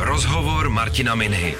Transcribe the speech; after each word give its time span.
Rozhovor 0.00 0.70
Martina 0.70 1.14
Minhy. 1.14 1.54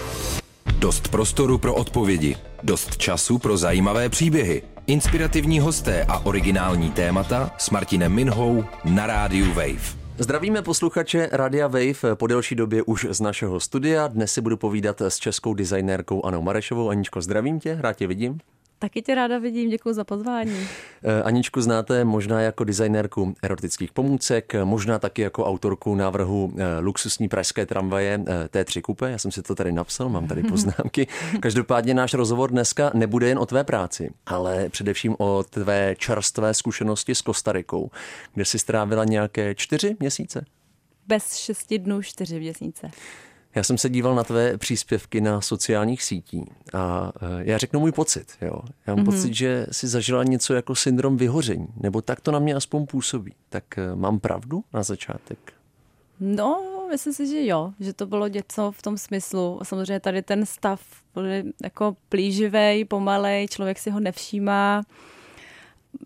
Dost 0.78 1.08
prostoru 1.08 1.58
pro 1.58 1.74
odpovědi, 1.74 2.36
dost 2.62 2.96
času 2.96 3.38
pro 3.38 3.56
zajímavé 3.56 4.08
příběhy, 4.08 4.62
inspirativní 4.86 5.60
hosté 5.60 6.04
a 6.04 6.18
originální 6.18 6.90
témata 6.90 7.50
s 7.58 7.70
Martinem 7.70 8.12
Minhou 8.12 8.64
na 8.84 9.06
rádiu 9.06 9.46
Wave. 9.46 9.98
Zdravíme 10.18 10.62
posluchače 10.62 11.28
Radia 11.32 11.66
Wave 11.66 12.14
po 12.14 12.26
delší 12.26 12.54
době 12.54 12.82
už 12.82 13.06
z 13.10 13.20
našeho 13.20 13.60
studia. 13.60 14.08
Dnes 14.08 14.32
si 14.32 14.40
budu 14.40 14.56
povídat 14.56 15.00
s 15.00 15.18
českou 15.18 15.54
designérkou 15.54 16.24
Anou 16.24 16.42
Marešovou. 16.42 16.90
Aničko, 16.90 17.20
zdravím 17.20 17.60
tě, 17.60 17.78
rád 17.80 17.92
tě 17.92 18.06
vidím. 18.06 18.38
Taky 18.78 19.02
tě 19.02 19.14
ráda 19.14 19.38
vidím, 19.38 19.70
děkuji 19.70 19.94
za 19.94 20.04
pozvání. 20.04 20.68
Eh, 21.02 21.22
Aničku 21.22 21.60
znáte 21.60 22.04
možná 22.04 22.40
jako 22.40 22.64
designérku 22.64 23.34
erotických 23.42 23.92
pomůcek, 23.92 24.52
možná 24.64 24.98
taky 24.98 25.22
jako 25.22 25.44
autorku 25.44 25.94
návrhu 25.94 26.52
eh, 26.56 26.78
luxusní 26.80 27.28
pražské 27.28 27.66
tramvaje 27.66 28.20
eh, 28.26 28.48
T3 28.48 28.82
Coupe. 28.86 29.10
Já 29.10 29.18
jsem 29.18 29.32
si 29.32 29.42
to 29.42 29.54
tady 29.54 29.72
napsal, 29.72 30.08
mám 30.08 30.26
tady 30.26 30.42
poznámky. 30.48 31.06
Každopádně 31.40 31.94
náš 31.94 32.14
rozhovor 32.14 32.50
dneska 32.50 32.90
nebude 32.94 33.28
jen 33.28 33.38
o 33.38 33.46
tvé 33.46 33.64
práci, 33.64 34.10
ale 34.26 34.68
především 34.68 35.16
o 35.18 35.42
tvé 35.50 35.94
čerstvé 35.98 36.54
zkušenosti 36.54 37.14
s 37.14 37.22
Kostarikou, 37.22 37.90
kde 38.34 38.44
jsi 38.44 38.58
strávila 38.58 39.04
nějaké 39.04 39.54
čtyři 39.54 39.96
měsíce. 40.00 40.44
Bez 41.06 41.36
šesti 41.36 41.78
dnů 41.78 42.02
čtyři 42.02 42.40
měsíce. 42.40 42.90
Já 43.58 43.64
jsem 43.64 43.78
se 43.78 43.88
díval 43.88 44.14
na 44.14 44.24
tvé 44.24 44.58
příspěvky 44.58 45.20
na 45.20 45.40
sociálních 45.40 46.02
sítí 46.02 46.44
a 46.74 47.12
e, 47.22 47.44
já 47.50 47.58
řeknu 47.58 47.80
můj 47.80 47.92
pocit. 47.92 48.32
Jo. 48.40 48.60
Já 48.86 48.94
mám 48.94 49.04
mm-hmm. 49.04 49.10
pocit, 49.10 49.34
že 49.34 49.66
si 49.70 49.88
zažila 49.88 50.24
něco 50.24 50.54
jako 50.54 50.74
syndrom 50.74 51.16
vyhoření, 51.16 51.66
nebo 51.80 52.02
tak 52.02 52.20
to 52.20 52.32
na 52.32 52.38
mě 52.38 52.54
aspoň 52.54 52.86
působí. 52.86 53.34
Tak 53.48 53.78
e, 53.78 53.94
mám 53.94 54.20
pravdu 54.20 54.64
na 54.74 54.82
začátek? 54.82 55.52
No, 56.20 56.62
myslím 56.90 57.12
si, 57.12 57.26
že 57.26 57.46
jo, 57.46 57.72
že 57.80 57.92
to 57.92 58.06
bylo 58.06 58.28
něco 58.28 58.72
v 58.72 58.82
tom 58.82 58.98
smyslu. 58.98 59.60
Samozřejmě 59.62 60.00
tady 60.00 60.22
ten 60.22 60.46
stav 60.46 60.80
byl 61.14 61.24
jako 61.62 61.96
plíživý, 62.08 62.84
pomalej, 62.84 63.48
člověk 63.48 63.78
si 63.78 63.90
ho 63.90 64.00
nevšímá. 64.00 64.82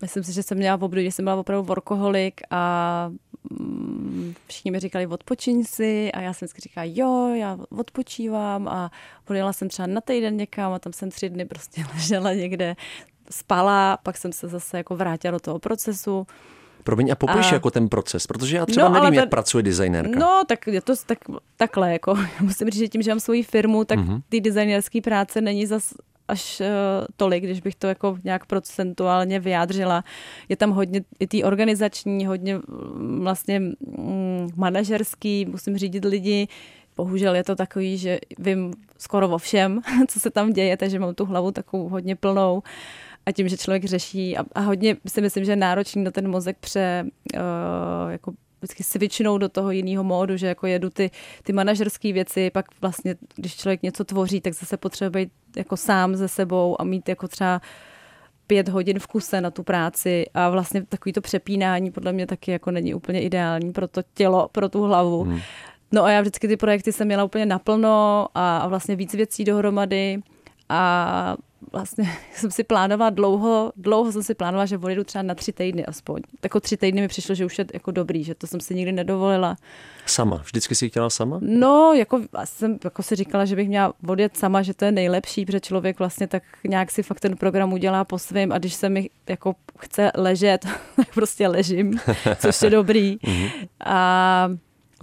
Myslím 0.01 0.23
si, 0.23 0.33
že 0.33 0.43
jsem 0.43 0.57
měla 0.57 0.75
v 0.75 0.83
období, 0.83 1.05
že 1.05 1.11
jsem 1.11 1.25
byla 1.25 1.35
opravdu 1.35 1.67
workoholik 1.67 2.41
a 2.49 3.11
Mm, 3.51 3.82
všichni 4.47 4.71
mi 4.71 4.79
říkali 4.79 5.07
odpočiň 5.07 5.63
si 5.63 6.11
a 6.11 6.21
já 6.21 6.33
jsem 6.33 6.45
vždycky 6.45 6.61
říkala 6.61 6.85
jo, 6.89 7.33
já 7.35 7.57
odpočívám 7.69 8.67
a 8.67 8.91
odjela 9.29 9.53
jsem 9.53 9.69
třeba 9.69 9.87
na 9.87 10.01
týden 10.01 10.37
někam 10.37 10.73
a 10.73 10.79
tam 10.79 10.93
jsem 10.93 11.09
tři 11.09 11.29
dny 11.29 11.45
prostě 11.45 11.83
ležela 11.93 12.33
někde, 12.33 12.75
spala, 13.31 13.97
pak 13.97 14.17
jsem 14.17 14.33
se 14.33 14.47
zase 14.47 14.77
jako 14.77 14.95
vrátila 14.95 15.31
do 15.31 15.39
toho 15.39 15.59
procesu. 15.59 16.27
Promiň 16.83 17.11
a 17.11 17.15
popiš 17.15 17.51
a... 17.51 17.53
jako 17.53 17.71
ten 17.71 17.89
proces, 17.89 18.27
protože 18.27 18.57
já 18.57 18.65
třeba 18.65 18.89
no, 18.89 18.93
nevím, 18.93 19.09
ten... 19.09 19.19
jak 19.19 19.29
pracuje 19.29 19.63
designérka. 19.63 20.19
No, 20.19 20.43
tak 20.47 20.67
je 20.67 20.81
to 20.81 20.93
tak, 21.05 21.17
takhle, 21.57 21.93
jako 21.93 22.17
musím 22.41 22.69
říct, 22.69 22.79
že 22.79 22.87
tím, 22.87 23.01
že 23.01 23.11
mám 23.11 23.19
svoji 23.19 23.43
firmu, 23.43 23.85
tak 23.85 23.99
mm-hmm. 23.99 24.21
ty 24.29 24.41
designerské 24.41 25.01
práce 25.01 25.41
není 25.41 25.65
zas 25.65 25.93
až 26.27 26.59
uh, 26.59 26.67
tolik, 27.17 27.43
když 27.43 27.61
bych 27.61 27.75
to 27.75 27.87
jako 27.87 28.17
nějak 28.23 28.45
procentuálně 28.45 29.39
vyjádřila. 29.39 30.03
Je 30.49 30.55
tam 30.55 30.71
hodně 30.71 31.01
i 31.19 31.27
tý 31.27 31.43
organizační, 31.43 32.25
hodně 32.25 32.55
mm, 32.55 33.19
vlastně 33.21 33.59
mm, 33.59 34.49
manažerský, 34.55 35.45
musím 35.45 35.77
řídit 35.77 36.05
lidi, 36.05 36.47
Bohužel 36.95 37.35
je 37.35 37.43
to 37.43 37.55
takový, 37.55 37.97
že 37.97 38.19
vím 38.39 38.73
skoro 38.97 39.29
o 39.29 39.37
všem, 39.37 39.81
co 40.07 40.19
se 40.19 40.29
tam 40.29 40.53
děje, 40.53 40.77
takže 40.77 40.99
mám 40.99 41.15
tu 41.15 41.25
hlavu 41.25 41.51
takovou 41.51 41.89
hodně 41.89 42.15
plnou. 42.15 42.63
A 43.25 43.31
tím, 43.31 43.49
že 43.49 43.57
člověk 43.57 43.85
řeší 43.85 44.37
a, 44.37 44.43
a 44.55 44.59
hodně 44.59 44.97
si 45.07 45.21
myslím, 45.21 45.45
že 45.45 45.51
je 45.51 45.55
náročný 45.55 46.03
na 46.03 46.11
ten 46.11 46.31
mozek 46.31 46.57
pře, 46.59 47.05
uh, 47.35 48.11
jako 48.11 48.33
vždycky 48.63 48.83
switchnou 48.83 49.37
do 49.37 49.49
toho 49.49 49.71
jiného 49.71 50.03
módu, 50.03 50.37
že 50.37 50.47
jako 50.47 50.67
jedu 50.67 50.89
ty, 50.89 51.11
ty 51.43 51.53
manažerské 51.53 52.13
věci, 52.13 52.49
pak 52.49 52.65
vlastně, 52.81 53.15
když 53.35 53.55
člověk 53.55 53.83
něco 53.83 54.03
tvoří, 54.03 54.41
tak 54.41 54.53
zase 54.53 54.77
potřebuje 54.77 55.25
být 55.25 55.33
jako 55.57 55.77
sám 55.77 56.15
ze 56.15 56.27
sebou 56.27 56.81
a 56.81 56.83
mít 56.83 57.09
jako 57.09 57.27
třeba 57.27 57.61
pět 58.47 58.69
hodin 58.69 58.99
v 58.99 59.07
kuse 59.07 59.41
na 59.41 59.51
tu 59.51 59.63
práci 59.63 60.25
a 60.33 60.49
vlastně 60.49 60.85
takový 60.85 61.13
to 61.13 61.21
přepínání 61.21 61.91
podle 61.91 62.13
mě 62.13 62.27
taky 62.27 62.51
jako 62.51 62.71
není 62.71 62.93
úplně 62.93 63.21
ideální 63.21 63.71
pro 63.71 63.87
to 63.87 64.01
tělo, 64.13 64.49
pro 64.51 64.69
tu 64.69 64.83
hlavu. 64.83 65.23
Hmm. 65.23 65.39
No 65.91 66.03
a 66.03 66.11
já 66.11 66.21
vždycky 66.21 66.47
ty 66.47 66.57
projekty 66.57 66.91
jsem 66.91 67.07
měla 67.07 67.23
úplně 67.23 67.45
naplno 67.45 68.27
a, 68.35 68.57
a 68.57 68.67
vlastně 68.67 68.95
víc 68.95 69.13
věcí 69.13 69.43
dohromady 69.43 70.19
a 70.69 71.35
vlastně 71.71 72.09
jsem 72.35 72.51
si 72.51 72.63
plánovala 72.63 73.09
dlouho, 73.09 73.71
dlouho 73.75 74.11
jsem 74.11 74.23
si 74.23 74.35
plánovala, 74.35 74.65
že 74.65 74.77
odjedu 74.77 75.03
třeba 75.03 75.21
na 75.21 75.35
tři 75.35 75.51
týdny 75.51 75.85
aspoň. 75.85 76.21
Tako 76.39 76.59
tři 76.59 76.77
týdny 76.77 77.01
mi 77.01 77.07
přišlo, 77.07 77.35
že 77.35 77.45
už 77.45 77.59
je 77.59 77.65
jako 77.73 77.91
dobrý, 77.91 78.23
že 78.23 78.35
to 78.35 78.47
jsem 78.47 78.59
si 78.59 78.75
nikdy 78.75 78.91
nedovolila. 78.91 79.55
Sama? 80.05 80.37
Vždycky 80.37 80.75
si 80.75 80.89
chtěla 80.89 81.09
sama? 81.09 81.39
No, 81.41 81.93
jako 81.93 82.21
jsem 82.45 82.79
jako 82.83 83.03
si 83.03 83.15
říkala, 83.15 83.45
že 83.45 83.55
bych 83.55 83.67
měla 83.67 83.93
odjet 84.07 84.37
sama, 84.37 84.61
že 84.61 84.73
to 84.73 84.85
je 84.85 84.91
nejlepší, 84.91 85.45
protože 85.45 85.59
člověk 85.59 85.99
vlastně 85.99 86.27
tak 86.27 86.43
nějak 86.63 86.91
si 86.91 87.03
fakt 87.03 87.19
ten 87.19 87.37
program 87.37 87.73
udělá 87.73 88.03
po 88.03 88.19
svém 88.19 88.51
a 88.51 88.57
když 88.57 88.73
se 88.73 88.89
mi 88.89 89.09
jako 89.29 89.55
chce 89.79 90.11
ležet, 90.15 90.67
tak 90.95 91.13
prostě 91.13 91.47
ležím, 91.47 91.99
což 92.37 92.61
je 92.61 92.69
dobrý. 92.69 93.17
Mhm. 93.23 93.47
a 93.85 94.49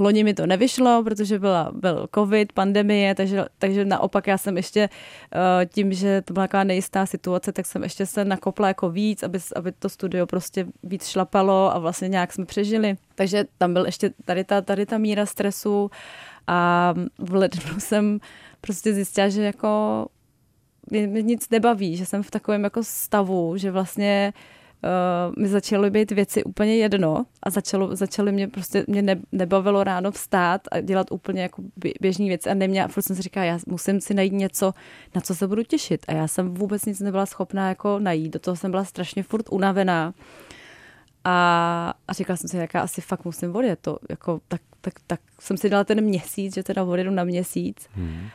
Loni 0.00 0.24
mi 0.24 0.34
to 0.34 0.46
nevyšlo, 0.46 1.02
protože 1.04 1.38
byla, 1.38 1.70
byl 1.74 2.08
covid, 2.14 2.52
pandemie, 2.52 3.14
takže, 3.14 3.44
takže 3.58 3.84
naopak 3.84 4.26
já 4.26 4.38
jsem 4.38 4.56
ještě 4.56 4.88
uh, 4.88 5.40
tím, 5.64 5.92
že 5.92 6.22
to 6.22 6.32
byla 6.32 6.46
taková 6.46 6.64
nejistá 6.64 7.06
situace, 7.06 7.52
tak 7.52 7.66
jsem 7.66 7.82
ještě 7.82 8.06
se 8.06 8.24
nakopla 8.24 8.68
jako 8.68 8.90
víc, 8.90 9.22
aby, 9.22 9.38
aby 9.56 9.72
to 9.72 9.88
studio 9.88 10.26
prostě 10.26 10.66
víc 10.82 11.06
šlapalo 11.06 11.74
a 11.74 11.78
vlastně 11.78 12.08
nějak 12.08 12.32
jsme 12.32 12.44
přežili. 12.44 12.96
Takže 13.14 13.44
tam 13.58 13.72
byl 13.72 13.86
ještě 13.86 14.10
tady 14.24 14.44
ta, 14.44 14.60
tady 14.60 14.86
ta 14.86 14.98
míra 14.98 15.26
stresu 15.26 15.90
a 16.46 16.94
v 17.18 17.34
lednu 17.34 17.62
jsem 17.78 18.20
prostě 18.60 18.94
zjistila, 18.94 19.28
že 19.28 19.42
jako 19.42 20.06
mě, 20.90 21.06
nic 21.06 21.50
nebaví, 21.50 21.96
že 21.96 22.06
jsem 22.06 22.22
v 22.22 22.30
takovém 22.30 22.64
jako 22.64 22.84
stavu, 22.84 23.56
že 23.56 23.70
vlastně 23.70 24.32
uh, 24.36 24.59
mi 25.38 25.48
začaly 25.48 25.90
být 25.90 26.10
věci 26.10 26.44
úplně 26.44 26.76
jedno 26.76 27.26
a 27.42 27.50
začalo, 27.50 27.96
začaly 27.96 28.32
mě 28.32 28.48
prostě, 28.48 28.84
mě 28.88 29.02
ne, 29.02 29.20
nebavilo 29.32 29.84
ráno 29.84 30.10
vstát 30.10 30.60
a 30.72 30.80
dělat 30.80 31.12
úplně 31.12 31.42
jako 31.42 31.62
běžné 32.00 32.26
věci 32.26 32.50
a 32.50 32.54
neměla, 32.54 32.88
furt 32.88 33.02
jsem 33.02 33.16
si 33.16 33.22
říkala, 33.22 33.46
já 33.46 33.58
musím 33.66 34.00
si 34.00 34.14
najít 34.14 34.32
něco, 34.32 34.74
na 35.14 35.20
co 35.20 35.34
se 35.34 35.48
budu 35.48 35.62
těšit 35.62 36.04
a 36.08 36.12
já 36.12 36.28
jsem 36.28 36.54
vůbec 36.54 36.84
nic 36.84 37.00
nebyla 37.00 37.26
schopná 37.26 37.68
jako 37.68 37.98
najít, 37.98 38.32
do 38.32 38.38
toho 38.38 38.56
jsem 38.56 38.70
byla 38.70 38.84
strašně 38.84 39.22
furt 39.22 39.46
unavená 39.50 40.14
a, 41.24 41.94
a 42.08 42.12
říkala 42.12 42.36
jsem 42.36 42.48
si, 42.48 42.56
jaká 42.56 42.80
asi 42.80 43.00
fakt 43.00 43.24
musím 43.24 43.56
odjet, 43.56 43.78
to 43.82 43.98
jako, 44.10 44.40
tak, 44.48 44.60
tak, 44.80 44.94
tak 45.06 45.20
jsem 45.40 45.56
si 45.56 45.70
dala 45.70 45.84
ten 45.84 46.00
měsíc, 46.00 46.54
že 46.54 46.62
teda 46.62 46.84
odjedu 46.84 47.10
na 47.10 47.24
měsíc. 47.24 47.88
Hmm. 47.92 48.28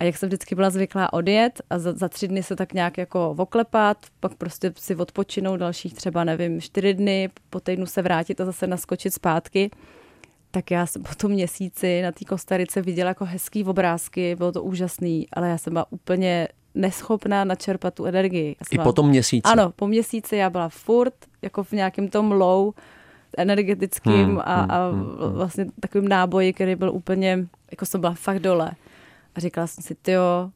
A 0.00 0.04
jak 0.04 0.16
jsem 0.16 0.28
vždycky 0.28 0.54
byla 0.54 0.70
zvyklá 0.70 1.12
odjet 1.12 1.62
a 1.70 1.78
za, 1.78 1.92
za 1.92 2.08
tři 2.08 2.28
dny 2.28 2.42
se 2.42 2.56
tak 2.56 2.72
nějak 2.72 2.98
jako 2.98 3.34
oklepat, 3.38 3.96
pak 4.20 4.34
prostě 4.34 4.72
si 4.76 4.96
odpočinout 4.96 5.56
dalších 5.56 5.94
třeba, 5.94 6.24
nevím, 6.24 6.60
čtyři 6.60 6.94
dny, 6.94 7.30
po 7.50 7.60
týdnu 7.60 7.86
se 7.86 8.02
vrátit 8.02 8.40
a 8.40 8.44
zase 8.44 8.66
naskočit 8.66 9.14
zpátky, 9.14 9.70
tak 10.50 10.70
já 10.70 10.86
jsem 10.86 11.02
po 11.02 11.14
tom 11.14 11.30
měsíci 11.30 12.02
na 12.02 12.12
té 12.12 12.24
Kostarice 12.24 12.82
viděla 12.82 13.08
jako 13.08 13.24
hezký 13.24 13.64
obrázky, 13.64 14.34
bylo 14.34 14.52
to 14.52 14.62
úžasný, 14.62 15.26
ale 15.32 15.48
já 15.48 15.58
jsem 15.58 15.72
byla 15.72 15.86
úplně 15.90 16.48
neschopná 16.74 17.44
načerpat 17.44 17.94
tu 17.94 18.04
energii. 18.04 18.56
I 18.70 18.78
po 18.78 18.92
tom 18.92 19.08
měsíci? 19.08 19.42
Ano, 19.44 19.72
po 19.76 19.86
měsíci 19.86 20.36
já 20.36 20.50
byla 20.50 20.68
furt 20.68 21.14
jako 21.42 21.64
v 21.64 21.72
nějakém 21.72 22.08
tom 22.08 22.32
low 22.32 22.74
energetickým 23.36 24.24
hmm, 24.24 24.38
a, 24.38 24.42
a 24.42 24.88
hmm, 24.88 25.00
hmm, 25.00 25.16
hmm. 25.18 25.32
vlastně 25.32 25.66
takovým 25.80 26.08
náboji, 26.08 26.52
který 26.52 26.74
byl 26.74 26.90
úplně, 26.90 27.46
jako 27.70 27.86
jsem 27.86 28.00
byla 28.00 28.14
fakt 28.14 28.38
dole. 28.38 28.70
A 29.36 29.40
říkala 29.40 29.66
jsem 29.66 29.84
si, 29.84 29.94
ty 29.94 30.12
jo, 30.12 30.50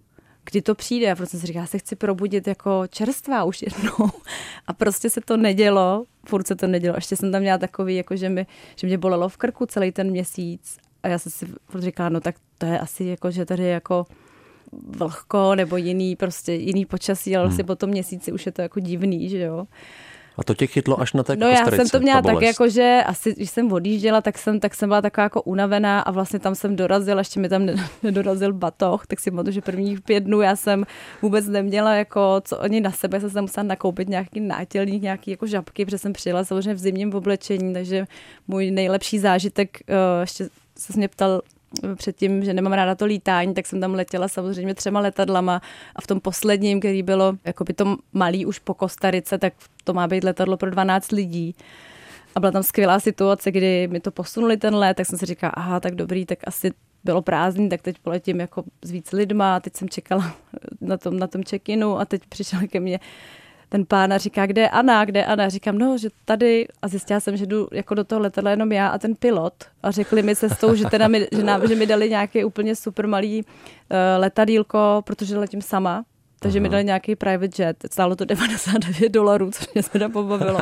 kdy 0.44 0.62
to 0.62 0.74
přijde? 0.74 1.12
A 1.12 1.16
prostě 1.16 1.30
jsem 1.30 1.40
si 1.40 1.46
říkala, 1.46 1.62
já 1.62 1.66
se 1.66 1.78
chci 1.78 1.96
probudit 1.96 2.46
jako 2.46 2.82
čerstvá 2.90 3.44
už 3.44 3.62
jednou. 3.62 4.10
A 4.66 4.72
prostě 4.72 5.10
se 5.10 5.20
to 5.20 5.36
nedělo, 5.36 6.04
furt 6.26 6.46
se 6.46 6.56
to 6.56 6.66
nedělo. 6.66 6.96
Ještě 6.96 7.16
jsem 7.16 7.32
tam 7.32 7.40
měla 7.40 7.58
takový, 7.58 7.96
jako 7.96 8.16
že, 8.16 8.28
mi, 8.28 8.46
že 8.76 8.86
mě 8.86 8.98
bolelo 8.98 9.28
v 9.28 9.36
krku 9.36 9.66
celý 9.66 9.92
ten 9.92 10.10
měsíc. 10.10 10.78
A 11.02 11.08
já 11.08 11.18
jsem 11.18 11.32
si 11.32 11.46
furt 11.68 11.80
říkala, 11.80 12.08
no 12.08 12.20
tak 12.20 12.36
to 12.58 12.66
je 12.66 12.78
asi 12.78 13.04
jako, 13.04 13.30
že 13.30 13.44
tady 13.44 13.64
jako 13.64 14.06
vlhko 14.72 15.54
nebo 15.54 15.76
jiný, 15.76 16.16
prostě 16.16 16.52
jiný 16.52 16.86
počasí, 16.86 17.36
ale 17.36 17.46
hmm. 17.46 17.56
si 17.56 17.64
po 17.64 17.76
tom 17.76 17.90
měsíci 17.90 18.32
už 18.32 18.46
je 18.46 18.52
to 18.52 18.62
jako 18.62 18.80
divný, 18.80 19.28
že 19.28 19.38
jo. 19.38 19.66
A 20.38 20.44
to 20.44 20.54
tě 20.54 20.66
chytlo 20.66 21.00
až 21.00 21.12
na 21.12 21.22
té 21.22 21.36
No 21.36 21.48
já 21.48 21.66
jsem 21.66 21.88
to 21.88 22.00
měla 22.00 22.22
tak 22.22 22.42
jako, 22.42 22.68
že 22.68 23.02
asi, 23.06 23.34
když 23.34 23.50
jsem 23.50 23.72
odjížděla, 23.72 24.20
tak 24.20 24.38
jsem, 24.38 24.60
tak 24.60 24.74
jsem 24.74 24.88
byla 24.88 25.02
taková 25.02 25.22
jako 25.22 25.42
unavená 25.42 26.00
a 26.00 26.10
vlastně 26.10 26.38
tam 26.38 26.54
jsem 26.54 26.76
dorazila, 26.76 27.20
ještě 27.20 27.40
mi 27.40 27.48
tam 27.48 27.66
nedorazil 28.02 28.52
batoh, 28.52 29.06
tak 29.06 29.20
si 29.20 29.30
pamatuju, 29.30 29.52
že 29.52 29.60
prvních 29.60 30.00
pět 30.00 30.24
dnů 30.24 30.40
já 30.40 30.56
jsem 30.56 30.84
vůbec 31.22 31.46
neměla 31.46 31.94
jako 31.94 32.40
co 32.44 32.58
oni 32.58 32.80
na 32.80 32.90
sebe, 32.90 33.20
jsem 33.20 33.30
se 33.30 33.40
musela 33.40 33.64
nakoupit 33.64 34.08
nějaký 34.08 34.40
nátělník, 34.40 35.02
nějaký 35.02 35.30
jako 35.30 35.46
žabky, 35.46 35.84
protože 35.84 35.98
jsem 35.98 36.12
přijela 36.12 36.44
samozřejmě 36.44 36.74
v 36.74 36.78
zimním 36.78 37.14
oblečení, 37.14 37.74
takže 37.74 38.06
můj 38.48 38.70
nejlepší 38.70 39.18
zážitek, 39.18 39.78
uh, 39.88 40.20
ještě 40.20 40.48
se 40.78 40.92
mě 40.96 41.08
ptal 41.08 41.40
předtím, 41.94 42.44
že 42.44 42.54
nemám 42.54 42.72
ráda 42.72 42.94
to 42.94 43.04
lítání, 43.04 43.54
tak 43.54 43.66
jsem 43.66 43.80
tam 43.80 43.94
letěla 43.94 44.28
samozřejmě 44.28 44.74
třema 44.74 45.00
letadlama 45.00 45.62
a 45.96 46.00
v 46.00 46.06
tom 46.06 46.20
posledním, 46.20 46.80
který 46.80 47.02
bylo 47.02 47.36
jako 47.44 47.64
by 47.64 47.72
to 47.72 47.96
malý 48.12 48.46
už 48.46 48.58
po 48.58 48.74
Kostarice, 48.74 49.38
tak 49.38 49.52
to 49.84 49.94
má 49.94 50.06
být 50.06 50.24
letadlo 50.24 50.56
pro 50.56 50.70
12 50.70 51.12
lidí. 51.12 51.54
A 52.34 52.40
byla 52.40 52.52
tam 52.52 52.62
skvělá 52.62 53.00
situace, 53.00 53.50
kdy 53.50 53.88
mi 53.88 54.00
to 54.00 54.10
posunuli 54.10 54.56
ten 54.56 54.74
let, 54.74 54.96
tak 54.96 55.06
jsem 55.06 55.18
si 55.18 55.26
říkala, 55.26 55.52
aha, 55.56 55.80
tak 55.80 55.94
dobrý, 55.94 56.26
tak 56.26 56.38
asi 56.44 56.72
bylo 57.04 57.22
prázdný, 57.22 57.68
tak 57.68 57.82
teď 57.82 57.98
poletím 57.98 58.40
jako 58.40 58.64
s 58.84 58.90
víc 58.90 59.12
lidma, 59.12 59.60
teď 59.60 59.76
jsem 59.76 59.88
čekala 59.88 60.36
na 60.80 60.96
tom, 60.96 61.18
na 61.18 61.26
tom 61.26 61.42
check-inu 61.42 61.98
a 61.98 62.04
teď 62.04 62.22
přišel 62.28 62.60
ke 62.68 62.80
mně 62.80 63.00
ten 63.70 63.86
pán 63.86 64.12
a 64.12 64.18
říká, 64.18 64.46
kde 64.46 64.62
je 64.62 64.68
Ana, 64.68 65.04
kde 65.04 65.20
je 65.20 65.26
Ana. 65.26 65.48
Říkám, 65.48 65.78
no, 65.78 65.98
že 65.98 66.08
tady 66.24 66.66
a 66.82 66.88
zjistila 66.88 67.20
jsem, 67.20 67.36
že 67.36 67.46
jdu 67.46 67.68
jako 67.72 67.94
do 67.94 68.04
toho 68.04 68.20
letadla 68.20 68.50
jenom 68.50 68.72
já 68.72 68.88
a 68.88 68.98
ten 68.98 69.14
pilot 69.14 69.54
a 69.82 69.90
řekli 69.90 70.22
mi 70.22 70.36
cestou, 70.36 70.74
že, 70.74 70.84
teda 70.84 71.08
mi, 71.08 71.28
že, 71.32 71.44
nám, 71.44 71.68
že 71.68 71.74
mi 71.74 71.86
dali 71.86 72.10
nějaký 72.10 72.44
úplně 72.44 72.76
super 72.76 73.06
malý 73.06 73.38
uh, 73.42 73.96
letadílko, 74.18 75.02
protože 75.06 75.38
letím 75.38 75.62
sama, 75.62 76.04
takže 76.40 76.58
Aha. 76.58 76.62
mi 76.62 76.68
dali 76.68 76.84
nějaký 76.84 77.16
private 77.16 77.62
jet, 77.62 77.76
stálo 77.92 78.16
to 78.16 78.24
99 78.24 79.08
dolarů, 79.08 79.50
což 79.50 79.66
mě 79.74 79.82
teda 79.82 80.08
pobavilo. 80.08 80.60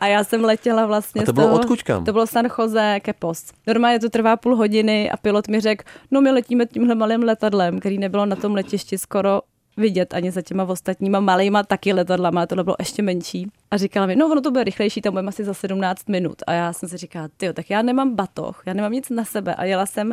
A 0.00 0.06
já 0.06 0.24
jsem 0.24 0.44
letěla 0.44 0.86
vlastně 0.86 1.22
a 1.22 1.24
to 1.24 1.32
bylo 1.32 1.46
toho, 1.46 1.58
odkud 1.58 1.82
kam? 1.82 2.04
To 2.04 2.12
bylo 2.12 2.26
San 2.26 2.48
Jose 2.58 3.00
Kepos. 3.00 3.52
Normálně 3.66 4.00
to 4.00 4.08
trvá 4.08 4.36
půl 4.36 4.56
hodiny 4.56 5.10
a 5.10 5.16
pilot 5.16 5.48
mi 5.48 5.60
řekl, 5.60 5.84
no 6.10 6.20
my 6.20 6.30
letíme 6.30 6.66
tímhle 6.66 6.94
malým 6.94 7.22
letadlem, 7.22 7.80
který 7.80 7.98
nebylo 7.98 8.26
na 8.26 8.36
tom 8.36 8.54
letišti 8.54 8.98
skoro 8.98 9.40
vidět 9.76 10.14
ani 10.14 10.30
za 10.30 10.42
těma 10.42 10.64
ostatníma 10.64 11.20
malýma 11.20 11.62
taky 11.62 11.92
letadlama, 11.92 12.46
tohle 12.46 12.64
bylo 12.64 12.76
ještě 12.78 13.02
menší. 13.02 13.50
A 13.70 13.76
říkala 13.76 14.06
mi, 14.06 14.16
no 14.16 14.26
ono 14.26 14.40
to 14.40 14.50
bude 14.50 14.64
rychlejší, 14.64 15.00
tam 15.02 15.12
budeme 15.12 15.28
asi 15.28 15.44
za 15.44 15.54
17 15.54 16.08
minut. 16.08 16.42
A 16.46 16.52
já 16.52 16.72
jsem 16.72 16.88
si 16.88 16.96
říkala, 16.96 17.28
ty 17.36 17.52
tak 17.52 17.70
já 17.70 17.82
nemám 17.82 18.14
batoh, 18.14 18.62
já 18.66 18.72
nemám 18.72 18.92
nic 18.92 19.10
na 19.10 19.24
sebe. 19.24 19.54
A 19.54 19.64
jela 19.64 19.86
jsem 19.86 20.12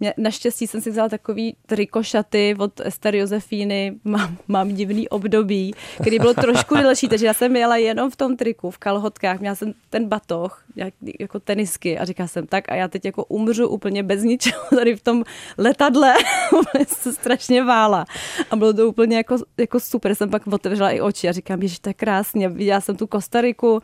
mě, 0.00 0.14
naštěstí 0.16 0.66
jsem 0.66 0.80
si 0.80 0.90
vzala 0.90 1.08
takový 1.08 1.56
trikošaty 1.66 2.56
od 2.58 2.80
Ester 2.80 3.14
Josefíny, 3.14 3.94
mám, 4.04 4.36
mám 4.48 4.68
divný 4.68 5.08
období, 5.08 5.74
který 6.00 6.18
bylo 6.18 6.34
trošku 6.34 6.74
delší, 6.82 7.08
takže 7.08 7.26
já 7.26 7.34
jsem 7.34 7.56
jela 7.56 7.76
jenom 7.76 8.10
v 8.10 8.16
tom 8.16 8.36
triku, 8.36 8.70
v 8.70 8.78
kalhotkách, 8.78 9.40
měla 9.40 9.54
jsem 9.54 9.74
ten 9.90 10.08
batoh, 10.08 10.64
jak, 10.76 10.94
jako 11.20 11.40
tenisky 11.40 11.98
a 11.98 12.04
říkala 12.04 12.26
jsem 12.26 12.46
tak 12.46 12.72
a 12.72 12.74
já 12.74 12.88
teď 12.88 13.04
jako 13.04 13.24
umřu 13.24 13.68
úplně 13.68 14.02
bez 14.02 14.22
ničeho 14.22 14.62
tady 14.76 14.96
v 14.96 15.02
tom 15.02 15.24
letadle, 15.58 16.14
se 16.86 17.12
strašně 17.12 17.64
vála 17.64 18.04
a 18.50 18.56
bylo 18.56 18.72
to 18.72 18.88
úplně 18.88 19.16
jako, 19.16 19.36
jako 19.58 19.80
super, 19.80 20.14
jsem 20.14 20.30
pak 20.30 20.46
otevřela 20.46 20.90
i 20.90 21.00
oči 21.00 21.28
a 21.28 21.32
říkám, 21.32 21.68
že 21.68 21.80
to 21.80 21.90
je 21.90 21.94
krásně, 21.94 22.48
viděla 22.48 22.80
jsem 22.80 22.96
tu 22.96 23.06
Kostariku, 23.06 23.80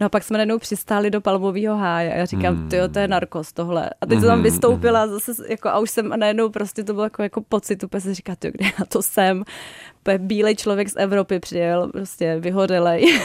no 0.00 0.06
a 0.06 0.08
pak 0.08 0.24
jsme 0.24 0.38
najednou 0.38 0.58
přistáli 0.58 1.10
do 1.10 1.20
palmového 1.20 1.76
háje 1.76 2.12
a 2.12 2.16
já 2.16 2.24
říkám, 2.24 2.56
hmm. 2.56 2.68
to 2.92 2.98
je 2.98 3.08
narkos 3.08 3.52
tohle 3.52 3.90
a 4.00 4.06
teď 4.06 4.18
jsem 4.18 4.28
tam 4.28 4.34
hmm. 4.34 4.42
vystoupila 4.42 5.06
zase 5.06 5.32
jako 5.56 5.68
a 5.68 5.78
už 5.78 5.90
jsem 5.90 6.12
a 6.12 6.16
najednou 6.16 6.48
prostě 6.48 6.84
to 6.84 6.92
bylo 6.92 7.04
jako, 7.04 7.22
jako 7.22 7.40
pocit, 7.40 7.84
úplně 7.84 8.00
se 8.00 8.14
říká, 8.14 8.36
ty, 8.36 8.50
kde 8.50 8.64
já 8.78 8.84
to 8.88 9.02
jsem. 9.02 9.44
Bílej 10.18 10.56
člověk 10.56 10.88
z 10.88 10.96
Evropy 10.96 11.40
přijel, 11.40 11.88
prostě 11.92 12.36
vyhořelej. 12.40 13.20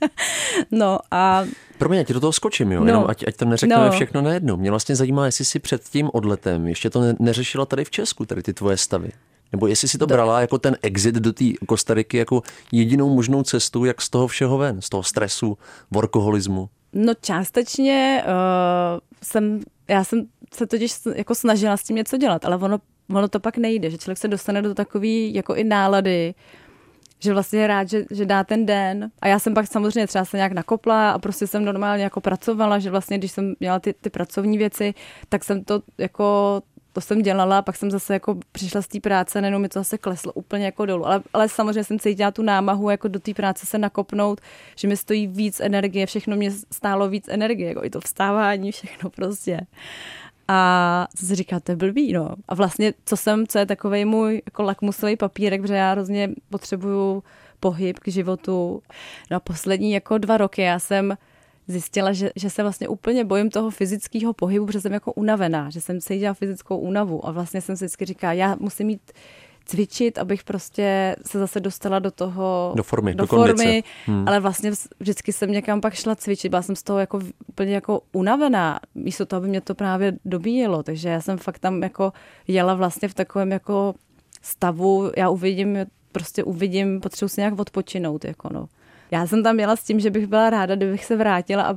no 0.70 0.98
a 1.10 1.44
Promiň, 1.78 1.98
já 1.98 2.04
ti 2.04 2.12
do 2.12 2.20
toho 2.20 2.32
skočím, 2.32 2.72
jo? 2.72 2.80
No. 2.80 2.86
Jenom 2.86 3.04
ať, 3.08 3.24
ať 3.28 3.36
tam 3.36 3.50
neřekneme 3.50 3.84
no. 3.84 3.90
všechno 3.90 4.22
najednou. 4.22 4.56
Mě 4.56 4.70
vlastně 4.70 4.96
zajímá, 4.96 5.26
jestli 5.26 5.44
si 5.44 5.58
před 5.58 5.82
tím 5.84 6.10
odletem 6.12 6.66
ještě 6.66 6.90
to 6.90 7.00
ne- 7.00 7.16
neřešila 7.18 7.66
tady 7.66 7.84
v 7.84 7.90
Česku, 7.90 8.26
tady 8.26 8.42
ty 8.42 8.52
tvoje 8.52 8.76
stavy. 8.76 9.10
Nebo 9.52 9.66
jestli 9.66 9.88
si 9.88 9.98
to 9.98 10.06
brala 10.06 10.40
jako 10.40 10.58
ten 10.58 10.76
exit 10.82 11.14
do 11.14 11.32
té 11.32 11.44
Kostariky 11.66 12.16
jako 12.16 12.42
jedinou 12.72 13.14
možnou 13.14 13.42
cestu, 13.42 13.84
jak 13.84 14.02
z 14.02 14.10
toho 14.10 14.26
všeho 14.26 14.58
ven, 14.58 14.80
z 14.80 14.88
toho 14.88 15.02
stresu, 15.02 15.58
workoholismu. 15.90 16.68
No 16.92 17.12
částečně 17.20 18.24
uh, 18.26 19.00
jsem, 19.22 19.60
já 19.88 20.04
jsem 20.04 20.26
se 20.54 20.66
totiž 20.66 20.92
jako 21.14 21.34
snažila 21.34 21.76
s 21.76 21.82
tím 21.82 21.96
něco 21.96 22.16
dělat, 22.16 22.44
ale 22.44 22.56
ono, 22.56 22.78
ono 23.10 23.28
to 23.28 23.40
pak 23.40 23.56
nejde, 23.56 23.90
že 23.90 23.98
člověk 23.98 24.18
se 24.18 24.28
dostane 24.28 24.62
do 24.62 24.74
takové 24.74 25.06
jako 25.08 25.54
i 25.54 25.64
nálady, 25.64 26.34
že 27.18 27.32
vlastně 27.32 27.60
je 27.60 27.66
rád, 27.66 27.88
že, 27.88 28.04
že 28.10 28.26
dá 28.26 28.44
ten 28.44 28.66
den. 28.66 29.10
A 29.20 29.28
já 29.28 29.38
jsem 29.38 29.54
pak 29.54 29.66
samozřejmě 29.66 30.06
třeba 30.06 30.24
se 30.24 30.36
nějak 30.36 30.52
nakopla 30.52 31.10
a 31.10 31.18
prostě 31.18 31.46
jsem 31.46 31.64
normálně 31.64 32.04
jako 32.04 32.20
pracovala, 32.20 32.78
že 32.78 32.90
vlastně 32.90 33.18
když 33.18 33.32
jsem 33.32 33.54
měla 33.60 33.78
ty, 33.78 33.92
ty 33.92 34.10
pracovní 34.10 34.58
věci, 34.58 34.94
tak 35.28 35.44
jsem 35.44 35.64
to 35.64 35.82
jako 35.98 36.62
to 36.96 37.00
jsem 37.00 37.22
dělala, 37.22 37.62
pak 37.62 37.76
jsem 37.76 37.90
zase 37.90 38.12
jako 38.12 38.38
přišla 38.52 38.82
z 38.82 38.88
té 38.88 39.00
práce, 39.00 39.40
nejenom 39.40 39.62
mi 39.62 39.68
to 39.68 39.80
zase 39.80 39.98
kleslo 39.98 40.32
úplně 40.32 40.64
jako 40.64 40.86
dolů. 40.86 41.06
Ale, 41.06 41.22
ale 41.32 41.48
samozřejmě 41.48 41.84
jsem 41.84 41.98
cítila 41.98 42.30
tu 42.30 42.42
námahu 42.42 42.90
jako 42.90 43.08
do 43.08 43.20
té 43.20 43.34
práce 43.34 43.66
se 43.66 43.78
nakopnout, 43.78 44.40
že 44.76 44.88
mi 44.88 44.96
stojí 44.96 45.26
víc 45.26 45.60
energie, 45.60 46.06
všechno 46.06 46.36
mě 46.36 46.50
stálo 46.72 47.08
víc 47.08 47.28
energie, 47.28 47.68
jako 47.68 47.84
i 47.84 47.90
to 47.90 48.00
vstávání, 48.00 48.72
všechno 48.72 49.10
prostě. 49.10 49.60
A 50.48 51.08
co 51.16 51.26
si 51.26 51.34
říká, 51.34 51.60
to 51.60 51.72
je 51.72 51.76
blbý, 51.76 52.12
no. 52.12 52.34
A 52.48 52.54
vlastně, 52.54 52.94
co 53.04 53.16
jsem, 53.16 53.46
co 53.46 53.58
je 53.58 53.66
takový 53.66 54.04
můj 54.04 54.42
jako 54.46 54.62
lakmusový 54.62 55.16
papírek, 55.16 55.60
protože 55.60 55.74
já 55.74 55.92
hrozně 55.92 56.30
potřebuju 56.50 57.22
pohyb 57.60 57.98
k 57.98 58.08
životu. 58.08 58.82
No 59.30 59.36
a 59.36 59.40
poslední 59.40 59.92
jako 59.92 60.18
dva 60.18 60.36
roky 60.36 60.62
já 60.62 60.78
jsem 60.78 61.16
zjistila, 61.68 62.12
že, 62.12 62.30
že 62.36 62.50
se 62.50 62.62
vlastně 62.62 62.88
úplně 62.88 63.24
bojím 63.24 63.50
toho 63.50 63.70
fyzického 63.70 64.32
pohybu, 64.32 64.66
protože 64.66 64.80
jsem 64.80 64.92
jako 64.92 65.12
unavená, 65.12 65.70
že 65.70 65.80
jsem 65.80 66.00
cítila 66.00 66.34
fyzickou 66.34 66.78
únavu 66.78 67.26
a 67.26 67.32
vlastně 67.32 67.60
jsem 67.60 67.76
si 67.76 67.84
vždycky 67.84 68.04
říkala, 68.04 68.32
já 68.32 68.56
musím 68.60 68.86
mít 68.86 69.12
cvičit, 69.66 70.18
abych 70.18 70.44
prostě 70.44 71.16
se 71.26 71.38
zase 71.38 71.60
dostala 71.60 71.98
do 71.98 72.10
toho... 72.10 72.72
Do 72.76 72.82
formy, 72.82 73.14
do, 73.14 73.22
do 73.22 73.26
formy, 73.26 73.84
hmm. 74.06 74.28
ale 74.28 74.40
vlastně 74.40 74.72
vždycky 75.00 75.32
jsem 75.32 75.52
někam 75.52 75.80
pak 75.80 75.94
šla 75.94 76.14
cvičit, 76.14 76.50
byla 76.50 76.62
jsem 76.62 76.76
z 76.76 76.82
toho 76.82 76.98
jako 76.98 77.20
úplně 77.46 77.74
jako 77.74 78.00
unavená, 78.12 78.80
místo 78.94 79.26
toho, 79.26 79.38
aby 79.38 79.48
mě 79.48 79.60
to 79.60 79.74
právě 79.74 80.12
dobíjelo, 80.24 80.82
takže 80.82 81.08
já 81.08 81.20
jsem 81.20 81.38
fakt 81.38 81.58
tam 81.58 81.82
jako 81.82 82.12
jela 82.48 82.74
vlastně 82.74 83.08
v 83.08 83.14
takovém 83.14 83.52
jako 83.52 83.94
stavu, 84.42 85.10
já 85.16 85.28
uvidím, 85.28 85.78
prostě 86.12 86.44
uvidím, 86.44 87.00
potřebuji 87.00 87.28
si 87.28 87.40
nějak 87.40 87.58
odpočinout, 87.58 88.24
jako 88.24 88.48
no. 88.52 88.68
Já 89.10 89.26
jsem 89.26 89.42
tam 89.42 89.60
jela 89.60 89.76
s 89.76 89.84
tím, 89.84 90.00
že 90.00 90.10
bych 90.10 90.26
byla 90.26 90.50
ráda, 90.50 90.76
kdybych 90.76 91.04
se 91.04 91.16
vrátila 91.16 91.62
a 91.62 91.74